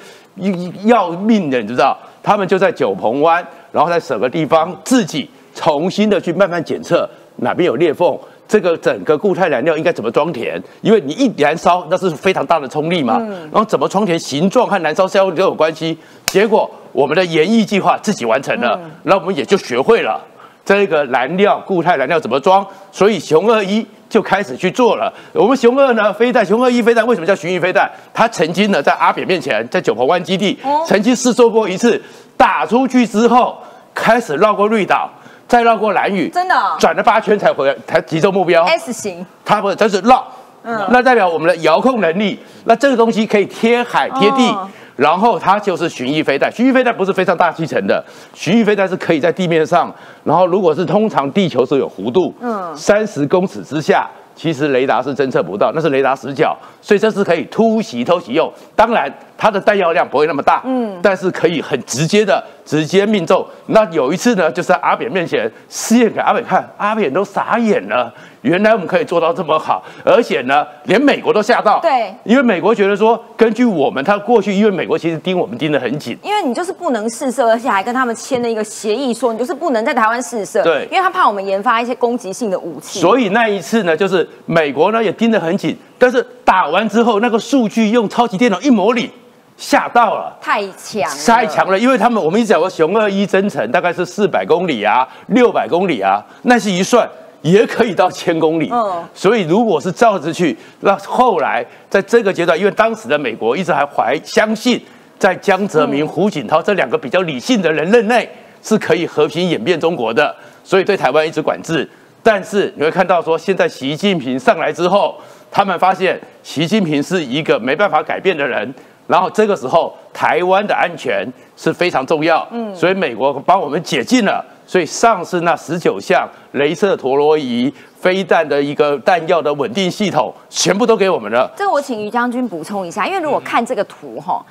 [0.84, 1.96] 要命的，你知道？
[2.22, 8.18] 他们就在九鹏湾，然后在什么地方自己重新的去慢慢检测哪边有裂缝。
[8.48, 10.62] 这个整个固态燃料应该怎么装填？
[10.82, 13.18] 因为你一燃烧，那是非常大的冲力嘛。
[13.50, 15.96] 然后怎么装填，形状和燃烧效率都有关系。
[16.26, 20.20] 结果我们的研议计划自己完成了，那我们也就学会了
[20.66, 22.66] 这个燃料固态燃料怎么装。
[22.90, 25.10] 所以熊二一就开始去做了。
[25.32, 27.90] 我们熊二呢飞弹，熊二一飞弹为什么叫巡弋飞弹？
[28.12, 31.98] 它曾经呢在阿扁面前，在九鹏湾基地曾经试做过一次，
[32.36, 33.56] 打出去之后
[33.94, 35.10] 开始绕过绿岛。
[35.52, 38.64] 再绕过蓝雨，真的转了八圈才回来，才集中目标。
[38.64, 40.26] S 型，它不，它是绕，
[40.62, 42.38] 嗯，那代表我们的遥控能力。
[42.64, 44.56] 那这个东西可以贴海贴地，
[44.96, 46.50] 然后它就是巡弋飞弹。
[46.50, 49.94] 巡弋飞弹不是飞上大气层的，巡弋飞弹是可以在地面上，
[50.24, 54.08] 然后如果是通常地球是有弧度，嗯，三十公尺之下。
[54.34, 58.52] 其实雷达是侦测不到，那是雷达死角，所以这是可以突袭偷袭用。
[58.74, 63.46] 当然，它的弹药量不会那么大，嗯，但是可以很直接的直接命中。
[63.66, 68.12] 那有一次呢，就是在阿扁面前试验给阿扁看，阿扁都傻眼了。
[68.42, 71.78] 原来我们可以做到这么好，而且呢，连美国都吓到。
[71.80, 80.62] 对，因为美国觉得说，根据我们，他过去因为美国其实盯我们盯得很紧，因为你就是不能试射，而且还跟他们签了一个协议，说你就是不能在台湾试射。
[80.64, 82.98] 对，因为他怕我们研发一些攻击性的武器。
[83.00, 89.08] 所以那一次呢，就是美国呢也盯得很紧，但是打完之后，那个数据用超级电脑一模拟，
[89.56, 97.08] 吓到了，太强，太强了，因为他们我们一直讲过，熊二一征程大概是四百公里啊，六百公里啊，那是一算。
[97.42, 104.80] 也可以到千公里，嗯，所以如果是照着去，那后来在这个阶段，因为当时的美国一直还怀相信，
[105.18, 108.28] 在江泽民、胡锦涛这两个比较理性的人任内
[108.62, 111.88] 是可以和平演变中国的，所以对台湾一直管制。
[112.22, 115.16] 但是你会看到说，现在习近平上来之后，
[115.50, 118.72] 他们发现习近平是一个没办法改变的人，
[119.08, 121.26] 然后这个时候台湾的安全
[121.56, 124.44] 是非常重要，嗯，所以美国帮我们解禁了。
[124.66, 131.50] 所以上次那十九项镭射陀螺仪、飞弹的一个弹药的稳定系统，全部都给我们了。
[131.56, 134.44] 这个我请于将军补充一下，因为如果看这个图哈，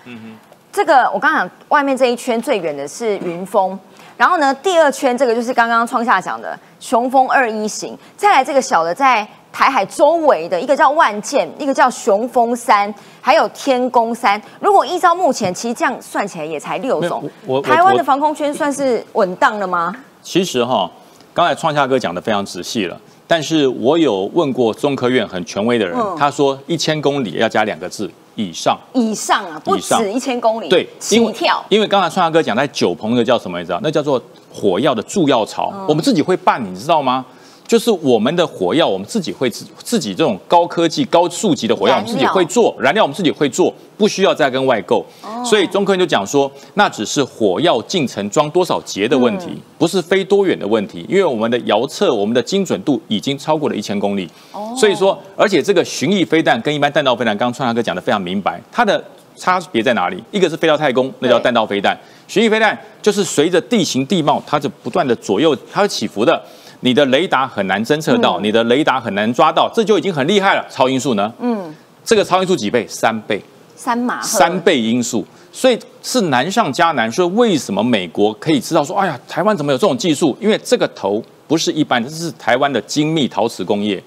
[0.71, 3.77] 这个我刚刚讲外面这一圈最远的是云峰，
[4.17, 9.27] 然后呢第二圈这个就是刚刚创下讲的雄风二一型，再来这个小的在。
[9.51, 14.41] 台海周围的一个叫万箭，一个叫雄风山，还有天宫山。
[14.59, 17.29] 如果依照目前，其实这样算起来也才六种。
[17.63, 19.95] 台湾的防空圈算是稳当了吗？
[20.23, 20.89] 其实哈，
[21.33, 22.99] 刚才创夏哥讲的非常仔细了。
[23.27, 28.77] 但是我有问过中科院很权威的人，他说一千公里要加两个字以上。
[28.93, 30.67] 以上啊，不止一千公里。
[30.67, 31.63] 对，起跳。
[31.69, 33.79] 因为刚才创夏哥讲在九鹏的叫什么你知道？
[33.81, 34.21] 那叫做
[34.53, 37.25] 火药的助药槽，我们自己会办，你知道吗？
[37.71, 45.05] 就是我们的火药，我们自己会自自己这种高科技、高数级的火药，我们自己会做燃料，我们自己会做，不需要再跟外购。
[45.45, 49.47] 所以中科院就讲说，那只是火药进程装多少节的问题，
[49.77, 51.05] 不是飞多远的问题。
[51.07, 54.29] 因为我们的遥测，我们的精准度已经超过了一千公里。
[54.75, 59.01] 所以说，而且这个巡弋飞弹跟一般弹道飞弹，刚刚川大哥讲的非常明白，它的
[59.37, 60.21] 差别在哪里？
[60.31, 61.95] 一个是飞到太空，那叫弹道飞弹；
[62.27, 66.43] 巡弋飞弹就是随着地形地貌，它就不断的左右，它会起伏的。
[66.81, 70.65] 你的雷达很难侦测到，你的雷达很难抓到，这就已经很厉害了。
[70.69, 71.31] 超音速呢？
[71.39, 71.73] 嗯，
[72.03, 72.85] 这个超音速几倍？
[72.87, 73.41] 三倍。
[73.75, 77.11] 三马三倍音速，所以是难上加难。
[77.11, 80.37] 所以为什么美国可以知道说，哎呀，台湾怎么有这种技术？
[80.39, 84.03] 因为这个头不是一般的，这是台湾的精密陶瓷工业，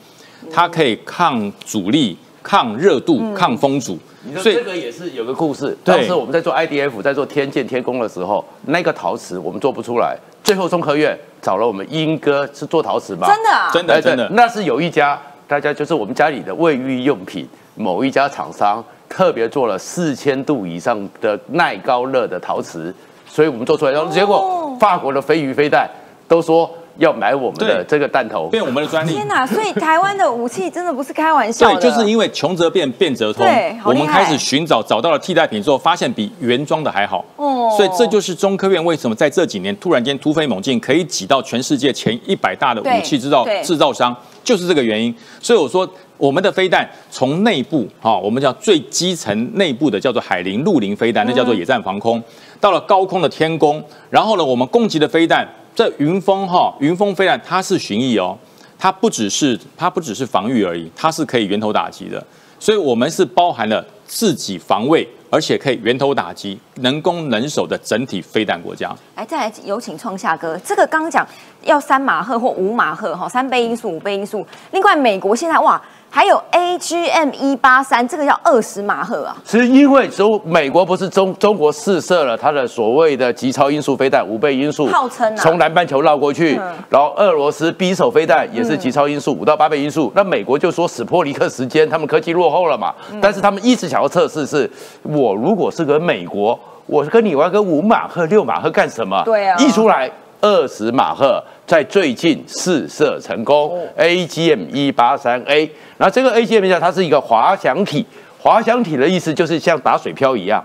[0.52, 3.98] 它可以抗阻力、抗热度、抗风阻。
[4.26, 5.76] 你说所以这个也是有个故事。
[5.84, 13.26] 当时我们在做 IDF，在做天剑天宫的时候，那个陶瓷我们做不出来，最后中科院找了我们英哥是做陶瓷吗？
[13.28, 22.94] 真的啊，真的真的，那是有一家，大家就是我们家里的卫浴用品某一家厂商特别做了四千度以上的耐高热的陶瓷，
[23.26, 25.88] 所以我们做出来，然后结果法国的飞鱼飞弹
[26.26, 28.48] 都说要买我们的这个弹头。
[28.48, 29.12] 变我们的专利。
[29.12, 29.46] 天哪！
[29.46, 33.76] 所以台湾的武器真的不是开玩笑的，对，就是因为穷则变，变则通对。
[33.84, 37.24] 我们开始寻找，找到了替代品之后，发现比原装的还好。
[37.36, 44.14] 哦所以这就是中科院为什么在这几年突然间突飞猛进，可以挤到全世界前一百大的武器制造制造商，
[44.44, 45.12] 就是这个原因。
[45.40, 52.22] 所以我说，我们的飞弹从内部哈、我们叫最基层内部的叫做海林陆林飞弹，那叫做野战防空，
[52.60, 58.38] 到了高空的天宫，然后呢，我们供给的飞弹，这云峰哈、云峰飞弹它是巡弋哦，
[58.78, 62.24] 它不只是它不只是防御而已，它是可以源头打击的，
[62.60, 68.94] 所以我们是包含了自己防卫，而且可以源头打击、能攻能守的整体飞弹国家。
[69.16, 70.56] 来，再来有请创夏哥。
[70.58, 71.26] 这个刚刚讲
[71.62, 74.46] 要三马赫或五马赫哈，三倍因素、五倍因素。
[74.70, 75.80] 另外，美国现在哇
[76.14, 79.36] 还有 AGM 一八三，这个要二十马赫啊。
[79.44, 94.70] 是因为中美国不是中中国试射了它的所谓的极超音速飞弹五倍音速，号称啊从南半球绕过去，嗯然后俄罗斯匕首飞弹也是极超音速五到八倍音速，那美国就说史波尼克时间他们科技落后了嘛，嗯但是他们一直想要测试是，
[95.02, 96.56] 我如果是个美国，
[96.86, 99.20] 我跟你玩个五马赫六马赫干什么？
[99.24, 100.08] 对啊一出来。
[100.40, 108.04] 二十马赫在最近试射成功、AGM 一八三 A，然后这个 AGM 呢，它是一个滑翔体，
[108.38, 110.62] 滑翔体的意思就是像打水漂一样，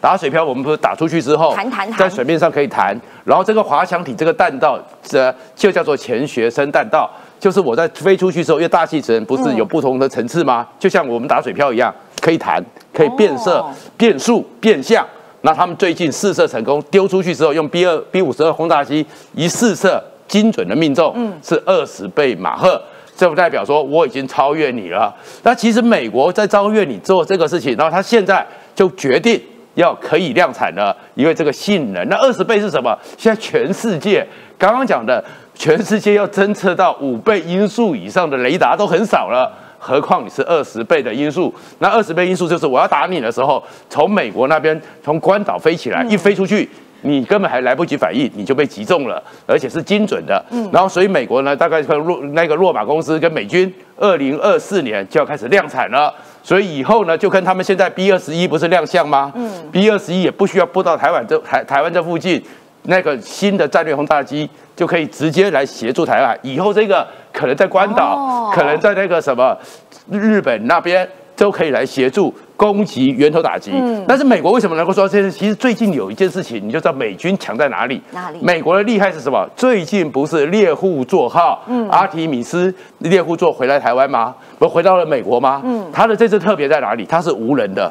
[0.00, 1.98] 打水漂我们不是打出去之后，弹弹弹。
[1.98, 10.66] 在水面上可以弹，然后这个滑翔体这个弹道，这就叫做钱学森弹道，就是我在飞出去之后，因为大气层不是有不同的层次吗？
[10.78, 12.60] 就像我们打水漂一样，可以弹，
[12.92, 13.70] 可以变色、哦。
[13.96, 15.06] 变速、变相。
[15.42, 22.80] 那他们最近试射成功，丢出去之后，用 B 二 B 五十二轰炸机一试射，精准的命中，嗯是二十倍马赫。
[23.16, 25.14] 这不代表说我已经超越你了。
[25.42, 29.38] 那其实美国在超越你做这个事情，然后他现在就决定
[29.74, 32.08] 要可以量产了，因为这个性能。
[32.08, 32.96] 那二十倍是什么？
[33.18, 34.26] 现在全世界
[34.56, 35.22] 刚刚讲的，
[35.54, 39.52] 全世界要侦测到五倍音速以上的雷达都很少了。
[39.78, 46.68] 何况你是二十倍的音速，那二十倍音速就是我要打你的时候，从美国那边从关岛飞起来，一飞出去，
[47.02, 50.44] 你根本还来不及反应，你就被击中了，而且是精准的。
[50.72, 56.12] 然后所以美国呢，大概跟洛那个洛马公司跟美军，二零二四年就要开始量产了。
[56.42, 59.30] 所以以后呢，就跟他们现在 B 二十一不是亮相吗？
[59.36, 62.42] 嗯，B 二十一也不需要布到台湾这台台湾这附近，
[62.84, 66.38] 那个新的战略轰炸机就可以直接来协助台湾。
[66.42, 69.56] 以后这个可能在关岛，哦可能在那个什么
[70.10, 73.70] 日本那边都可以来协助攻击源头打击。
[73.72, 75.38] 嗯但是美国为什么能够说这件事？
[75.38, 78.02] 其实最近有一件事情，你就知道美军强在哪里。
[78.10, 79.48] 哪里美国的厉害是什么？
[79.56, 84.34] 最近不是猎户座号、嗯阿提米斯猎户座回来台湾吗？
[84.58, 85.62] 不是回到了美国吗？
[85.64, 87.06] 嗯它的这次特别在哪里？
[87.06, 87.90] 它是无人的。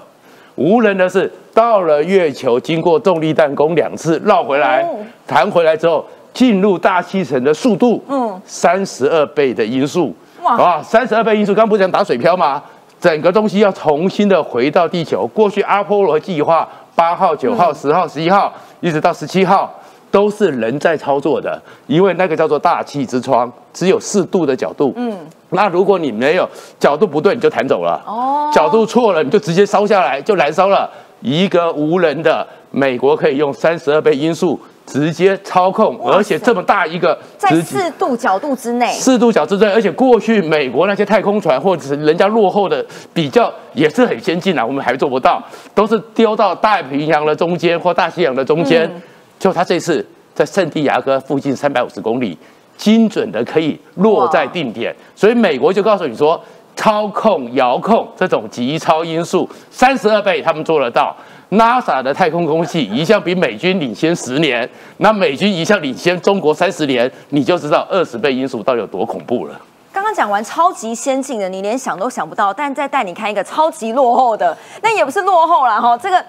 [0.53, 10.13] 无人的是到了月球，经过重力弹弓两次绕回来哦，弹回来之后进入大气层的速度，嗯三十二倍的音速，
[10.43, 12.61] 哇啊，三十二倍音速，刚不是讲打水漂吗？
[12.99, 15.25] 整个东西要重新的回到地球。
[15.27, 19.73] 过去阿波罗计划八号、九号、十号、十一号，一直到十七号。
[20.11, 24.91] 都是人在操作的，因为那个叫做大气之窗，只有四度的角度。
[24.95, 25.15] 嗯，
[25.49, 28.01] 那如果你没有角度不对，你就弹走了。
[28.07, 30.89] 哦角度错了，你就直接烧下来，就燃烧了。
[31.21, 42.83] 一个无人的美国可以用三十二倍音速直接操控，而且这么大一个在四度角度之内，四度角之内，而且过去美国那些太空船或者是人家落后的
[43.13, 45.41] 比较也是很先进啊，我们还做不到，
[45.75, 48.89] 都是丢到太平洋的中间或大西洋的中间。
[49.37, 52.37] 就他这次在圣地亚哥附近三百五十公里，
[52.75, 56.41] 精准的可以落在定点，所以美国就告诉你说，
[56.79, 61.13] 操控、遥控这种极超音速三十二倍，他们做得到。
[61.49, 64.67] NASA 的太空空气一向比美军领先十年，
[64.99, 69.59] 那美军一向领先中国三十年，你就知道二十倍音速到底有多恐怖了。
[69.91, 76.23] 刚刚讲完超级先进的，你连想都想不到，但再带你看一个超级落后的，那也不是落后了哈，这个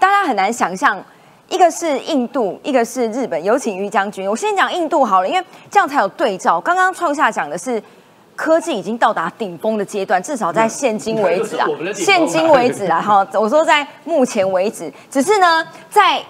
[0.00, 1.00] 大家很难想象。
[1.48, 3.44] 一个是印度，一个是日本。
[3.44, 6.60] 有请于将军，我先讲印度好了，因为这样才有对照。
[6.60, 7.80] 刚刚创下讲的是
[8.36, 16.22] 科技已经到达顶峰的阶段，至少在现今为止啊 现今为止啊，哈，我说在目前为止，只是呢，在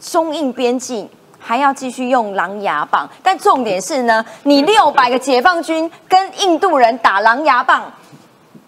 [0.00, 1.08] 中印边境。
[1.44, 7.92] 还要继续用狼牙棒，但重点是呢，你六百个解放军跟印度人打狼牙棒，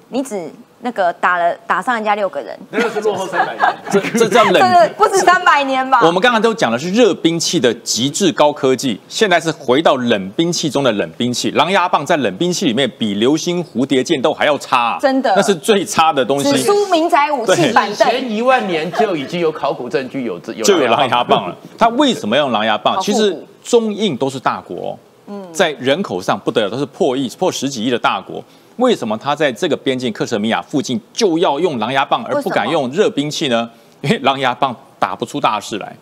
[0.08, 0.50] 你只
[0.84, 3.74] 那个打了打伤人家六个人，那个是落后三百年。
[3.90, 6.00] 这这这样这冷不止三百年吧？
[6.02, 11.50] 我们刚刚都讲的是热兵器的极致高科技，现在是回到冷兵器中的冷兵器。
[11.52, 16.52] 狼牙棒在冷兵器里面比流星蝴蝶剑都还要差啊、真的那是最差的东西。
[16.52, 18.06] 只输民宅武器板凳。
[18.06, 21.56] 前一万年就已经有考古证据有这有就有狼牙棒了。
[21.78, 23.00] 他为什么要用狼牙棒？
[23.00, 28.44] 其实中印都是大国、嗯，在人口上不得了，都是破亿、破十几亿的大国。
[28.76, 33.70] 为什么他在这个边境克什米亚附近就要用狼牙棒，而不敢用热兵器呢？
[34.02, 35.96] 因为狼牙棒打不出大事来，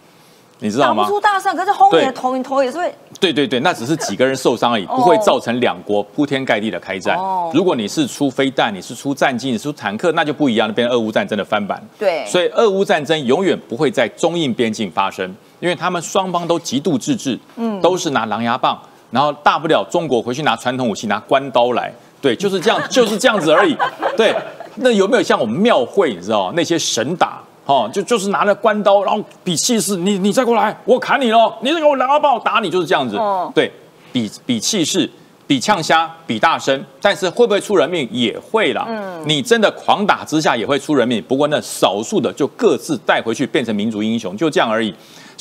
[0.58, 1.04] 你知道吗？
[1.04, 7.50] 打不出大事，可是轰你的对头，你头也是会对对对，那只是几个人受伤而已，哦 不会造成两国铺天盖地的开战哦。
[7.54, 11.80] 如果你是出飞弹，你是出战机，你是出坦克，那就不一样，那边俄乌战争的翻版。
[11.96, 15.24] 对所以俄乌战争永远不会在中印边境发生，
[15.60, 18.76] 因为他们双方都极度自治，嗯，都是拿狼牙棒，
[19.12, 21.92] 然后大不了中国回去拿传统武器，拿关刀来，
[22.22, 23.76] 对，就是这样，就是这样子而已。
[24.16, 24.34] 对，
[24.76, 27.42] 那有没有像我们庙会，你知道那些神打？
[27.64, 31.54] 哦，就就是拿了关刀，然后比气势，你你再过来，我砍你喽！
[31.60, 33.16] 你再给我狼牙棒打你，就是这样子。
[33.16, 33.70] 哦对
[34.12, 35.08] 比比气势，
[35.46, 38.84] 比呛虾，比大声，但是会不会出人命也会啦。
[38.88, 44.92] 嗯，你真的狂打之下也会出人命，不过那少数的就各自带回去变成民族英雄，就这样而已。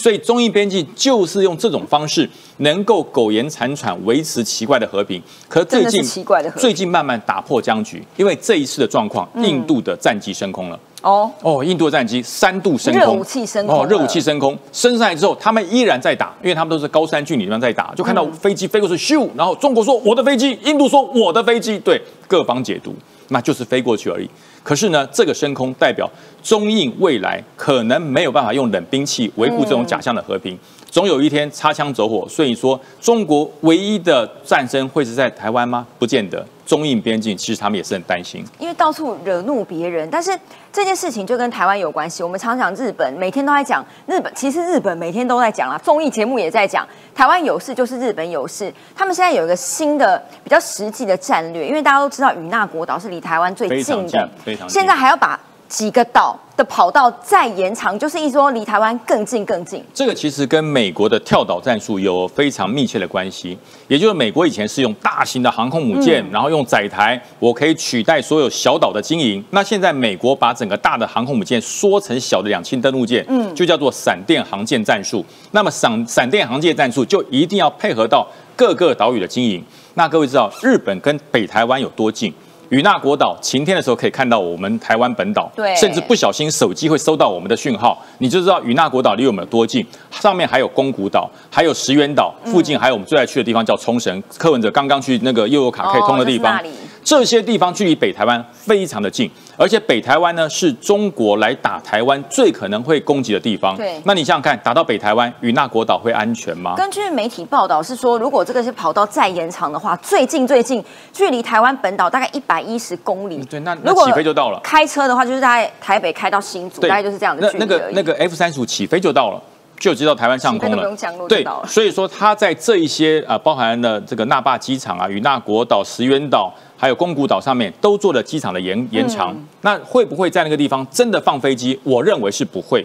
[0.02, 2.28] 所以中印边境就是用这种方式，
[2.58, 5.22] 能够苟延残喘，维持奇怪的和平。
[5.48, 10.80] 可最近奇怪的和平最近慢慢打破僵局，因为这一次的状况，印度的战机升空了。
[11.04, 22.96] 哦，哦，印度的战机三度升空，热武器升空哦，热武器升空，升上来之后，他们依然在打，因为他们都是高山峻岭地方在打，就看到飞机飞过去，咻，然后中国说我的飞机，印度说我的飞机，对，各方解读，
[23.30, 24.28] 那就是飞过去而已。
[24.64, 26.10] 可是呢，这个升空代表
[26.44, 30.58] 中印未来可能没有办法用冷兵器维护这种假象的和平，
[30.90, 32.28] 总有一天擦枪走火。
[32.30, 35.86] 所以说，中国唯一的战争会是在台湾吗？
[35.98, 36.46] 不见得。
[36.72, 38.46] 中印边境其实他们也是很担心。
[38.58, 40.32] 因为到处惹怒别人，但是
[40.72, 42.24] 这件事情就跟台湾有关系。
[42.24, 48.74] 我们常讲日本，每天都在讲日本，其实日本每天都在讲啦，综艺节目也在讲，台湾有事就是日本有事。
[48.96, 55.38] 他们现在有一个新的比较实际的战略，因为大家都知道与那国岛是离台湾最近近的，非常近现在还要把
[55.72, 59.82] 几个岛的跑道再延长，就是一说离台湾更近更近。
[59.94, 63.58] 这个其实跟美国的跳岛战术有非常密切的关系，
[63.88, 69.42] 也就是美国以前是用大型的航空母舰，然后用载台，我可以取代所有小岛的经营。
[69.52, 75.26] 那现在美国把整个大的航空母舰缩成小的两栖登陆舰，嗯，就叫做闪电航舰战术。
[75.52, 79.64] 那么闪闪电航舰战术就一定要配合到各个岛屿的经营。
[79.94, 82.34] 那各位知道日本跟北台湾有多近？
[82.72, 89.86] 与那国岛晴天的时候可以看到我们台湾本岛，对甚至不小心手机会收到我们的讯号，你就知道与那国岛离我们有多近。
[90.12, 94.24] 上面还有宫古岛，还有石垣岛，附近还有我们最爱去的地方叫冲绳。
[94.38, 96.64] 柯文哲刚刚去那个悠游卡可以通的地方，
[97.04, 103.76] 这些地方距离北台湾非常的近，而且北台湾呢是中国来打台湾最可能会攻击的地方。
[103.76, 106.76] 对那你想想看，打到北台湾，与那国岛会安全吗？
[106.76, 113.44] 根据媒体报道是说，如果这个是跑道再延长的话，最近最近距离台湾本岛大概一百一十公里。
[113.46, 114.60] 对，那那如果起飞就到了。
[114.64, 119.42] 开车的话，就是在台北开到新竹，大概就是这样的距离那那个那个 F 三十五起飞就到了。
[119.80, 120.96] 就知道台湾上空了
[121.28, 129.32] 对，所以说它在这一些呃，包含了这个那霸机场啊、与那国岛、石垣岛，还有宫古岛上面，都做了机场的延延长。
[129.36, 131.80] 嗯那会不会在那个地方真的放飞机？
[131.84, 132.84] 我认为是不会，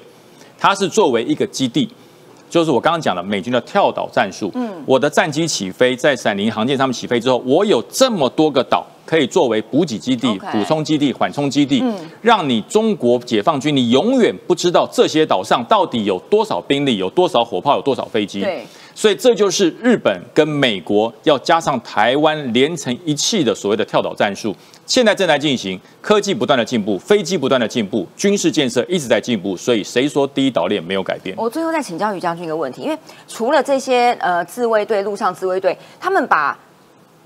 [0.58, 1.88] 它是作为一个基地。
[2.50, 4.50] 就是我刚刚讲的美军的跳岛战术。
[4.54, 18.42] 嗯，我的战机起飞在闪灵航舰上面起飞之后，我有这么多个岛可以作为补给基地、补充基地、缓冲基地，嗯让你中国解放军你永远不知道这些岛上到底有多少兵力、有多少火炮、有多少飞机。
[18.42, 18.66] 对，
[18.96, 31.36] 所以这就是日本跟美国要加上台湾连成一气的所谓的跳岛战术，现在正在进行，科技不断的进步，飞机不断的进步，军事建设一直在进步，所以谁说第一岛链没有改变？
[31.36, 36.58] 我最后再请教于将军一个问题，因为除了这些呃自卫队、陆上自卫队，他们把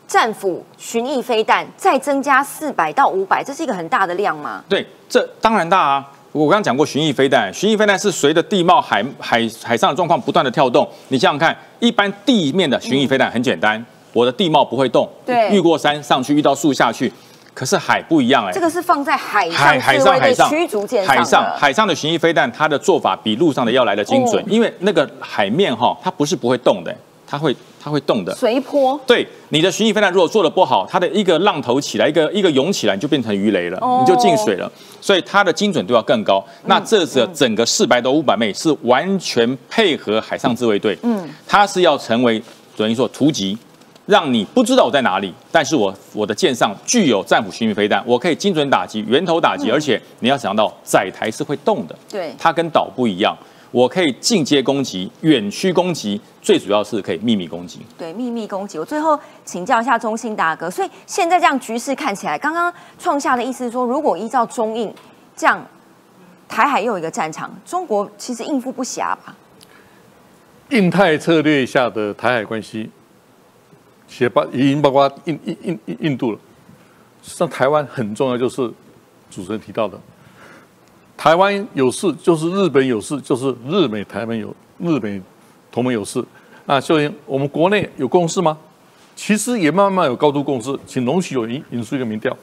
[0.09, 4.65] 战斧巡弋飞弹再增加四百到五百，这是一个很大的量吗？
[4.69, 6.05] 对，这当然大啊。
[6.33, 10.89] 我刚刚讲过巡弋飞弹，巡弋飞弹是随着地貌、海海海上的状况不断的跳动。
[11.09, 17.13] 你想想看，一般地面的巡弋飞弹很简单，我的地貌不会动，对遇过山上去，遇到树下去。
[17.53, 21.45] 可是海不一样哎、这个是放在海海海上海上驱逐舰海上。
[21.59, 28.35] 海上的巡弋飞弹，它的做法比路上的要来的精准，哦因为那个海面哈，它不是不会动的，它会它会动的。
[28.35, 29.01] 随波。
[29.07, 34.71] 对你的巡弋飞弹如果做的不好，它的一个浪头起来，一个一个涌起来，你就变成鱼雷了，哦你就进水了。
[35.01, 36.45] 所以它的精准度要更高。
[36.67, 42.41] 那这是整个四百到五百枚是完全配合海上自卫队，嗯，它是要成为
[42.77, 43.57] 等于说突击。
[44.07, 53.37] 让你不知道我在哪里，但是我我的舰上具有战斧巡弋飞弹，我可以精准打击、源头打击，嗯而且你要想到载台是会动的，对它跟岛不一样，
[53.71, 57.81] 我可以进阶攻击、远区攻击，最主要是可以秘密攻击。
[57.99, 58.79] 对秘密攻击。
[58.79, 64.93] 我最后请教一下中信大哥，所以现在这样局势看起来，刚刚创下的意思是说，如果依照中印
[65.37, 65.65] 这样，
[66.49, 69.37] 台海又有一个战场，中国其实应付不暇吧？
[70.71, 72.91] 印太策略下的台海关系，
[74.19, 76.39] 也包已经包括印印印印印度了。
[77.23, 78.57] 实际上，台湾很重要，就是
[79.31, 80.01] 主持人提到的，
[81.17, 85.21] 台湾有事就是日本有事，就是日美台湾有日美
[85.71, 86.25] 同盟有事。
[86.67, 88.57] 那秀英，我们国内有共识吗？
[89.17, 92.35] 其实也慢慢有高度共识，请容许我引引述一个民调，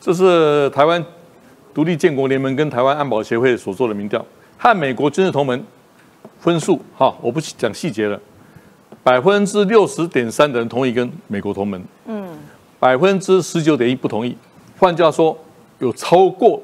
[0.00, 1.04] 这是台湾
[1.74, 4.24] 独立建国联盟跟台湾安保协会所做的民调，
[4.56, 5.64] 和美国军事同盟
[6.38, 8.20] 分数哈，我不讲细节了，
[9.02, 12.28] 百分之六十点三的人同意跟美国同盟，嗯，
[12.78, 14.36] 百分之十九点一不同意，
[14.78, 15.36] 换句话说，
[15.80, 16.62] 有超过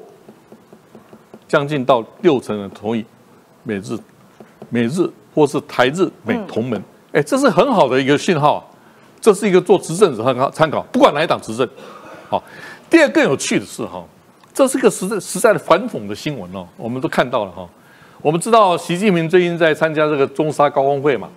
[1.49, 3.03] 将近到六成人同意
[3.63, 3.97] 美日、
[4.69, 6.81] 美日或是台日美同盟，
[7.11, 8.63] 哎、这是很好的一个信号、啊，
[9.19, 11.67] 这是一个做执政者参考参考，不管哪一党执政。
[12.29, 12.41] 好，
[12.89, 14.01] 第二更有趣的是哈，
[14.53, 17.67] 这是个实在实在的反讽的新闻哦，我们都看到了哈。
[18.21, 21.27] 我们知道习近平最近在参加这个中沙高峰会嘛，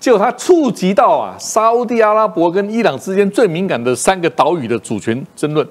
[0.00, 5.66] 结果他触及到啊沙烏地阿拉伯跟伊朗之间最敏感的三个岛屿的主权争论。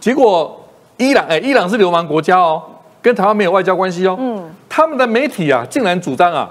[0.00, 0.60] 结果
[0.98, 2.62] 伊朗哎，伊朗是流氓国家哦，
[3.00, 4.16] 跟台湾没有外交关系哦。
[4.20, 6.50] 嗯，他们的媒体啊，竟然主张啊，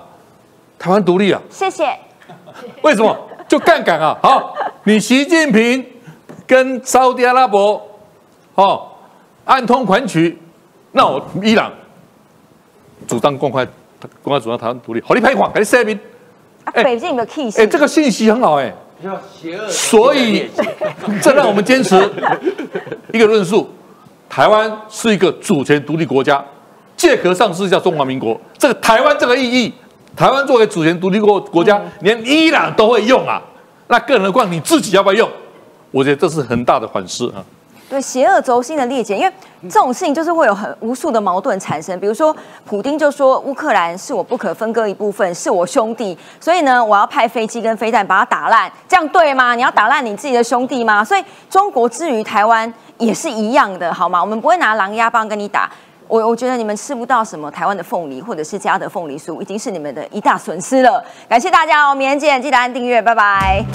[0.80, 1.86] 台湾独立啊，谢谢。
[2.82, 3.14] 为什么？
[3.50, 4.18] 就杠杆啊！
[4.24, 4.56] 好，
[4.86, 5.86] 你习近平
[6.48, 7.86] 跟沙烏地阿拉伯
[8.56, 8.88] 哦
[9.44, 10.40] 暗通款曲，
[10.94, 11.70] 那我伊朗
[13.06, 13.68] 主张公开
[14.22, 16.00] 公开主张台湾独立，好，你拍款，还是声明？
[16.64, 17.52] 啊，北京有没有 key？
[17.58, 19.68] 哎，这个信息很好哎，比较邪恶。
[19.68, 20.50] 所以
[21.22, 21.94] 这让我们坚持
[23.12, 23.70] 一个论述：
[24.30, 26.42] 台湾是一个主权独立国家，
[26.96, 28.40] 借壳上市叫中华民国。
[28.58, 29.74] 这个台湾这个意义，
[30.16, 33.42] 台湾作为主权独立国国家，连伊朗都会用啊，
[33.88, 35.30] 那更何况你自己要不要用？
[35.92, 37.44] 我觉得这是很大的反思啊。
[37.90, 39.32] 对邪恶轴心的裂解，因为
[39.64, 42.00] 这种事情就是会有很无数的矛盾产生。
[42.00, 42.36] 比如说，
[42.66, 49.54] 普丁就说乌克兰是我不可分割一部分，是我兄弟，所以呢，我要派飞机跟飞弹把它打烂，这样对吗？
[49.54, 51.04] 你要打烂你自己的兄弟吗？
[51.04, 54.20] 所以中国之于台湾也是一样的，好吗？
[54.20, 55.70] 我们不会拿狼牙棒跟你打。
[56.14, 61.04] 我我觉得你们吃不到什么台湾的凤梨或者是家的凤梨酥，已经是你们的一大损失了。
[61.28, 63.66] 感谢大家哦，明天见，记得按订阅，拜拜。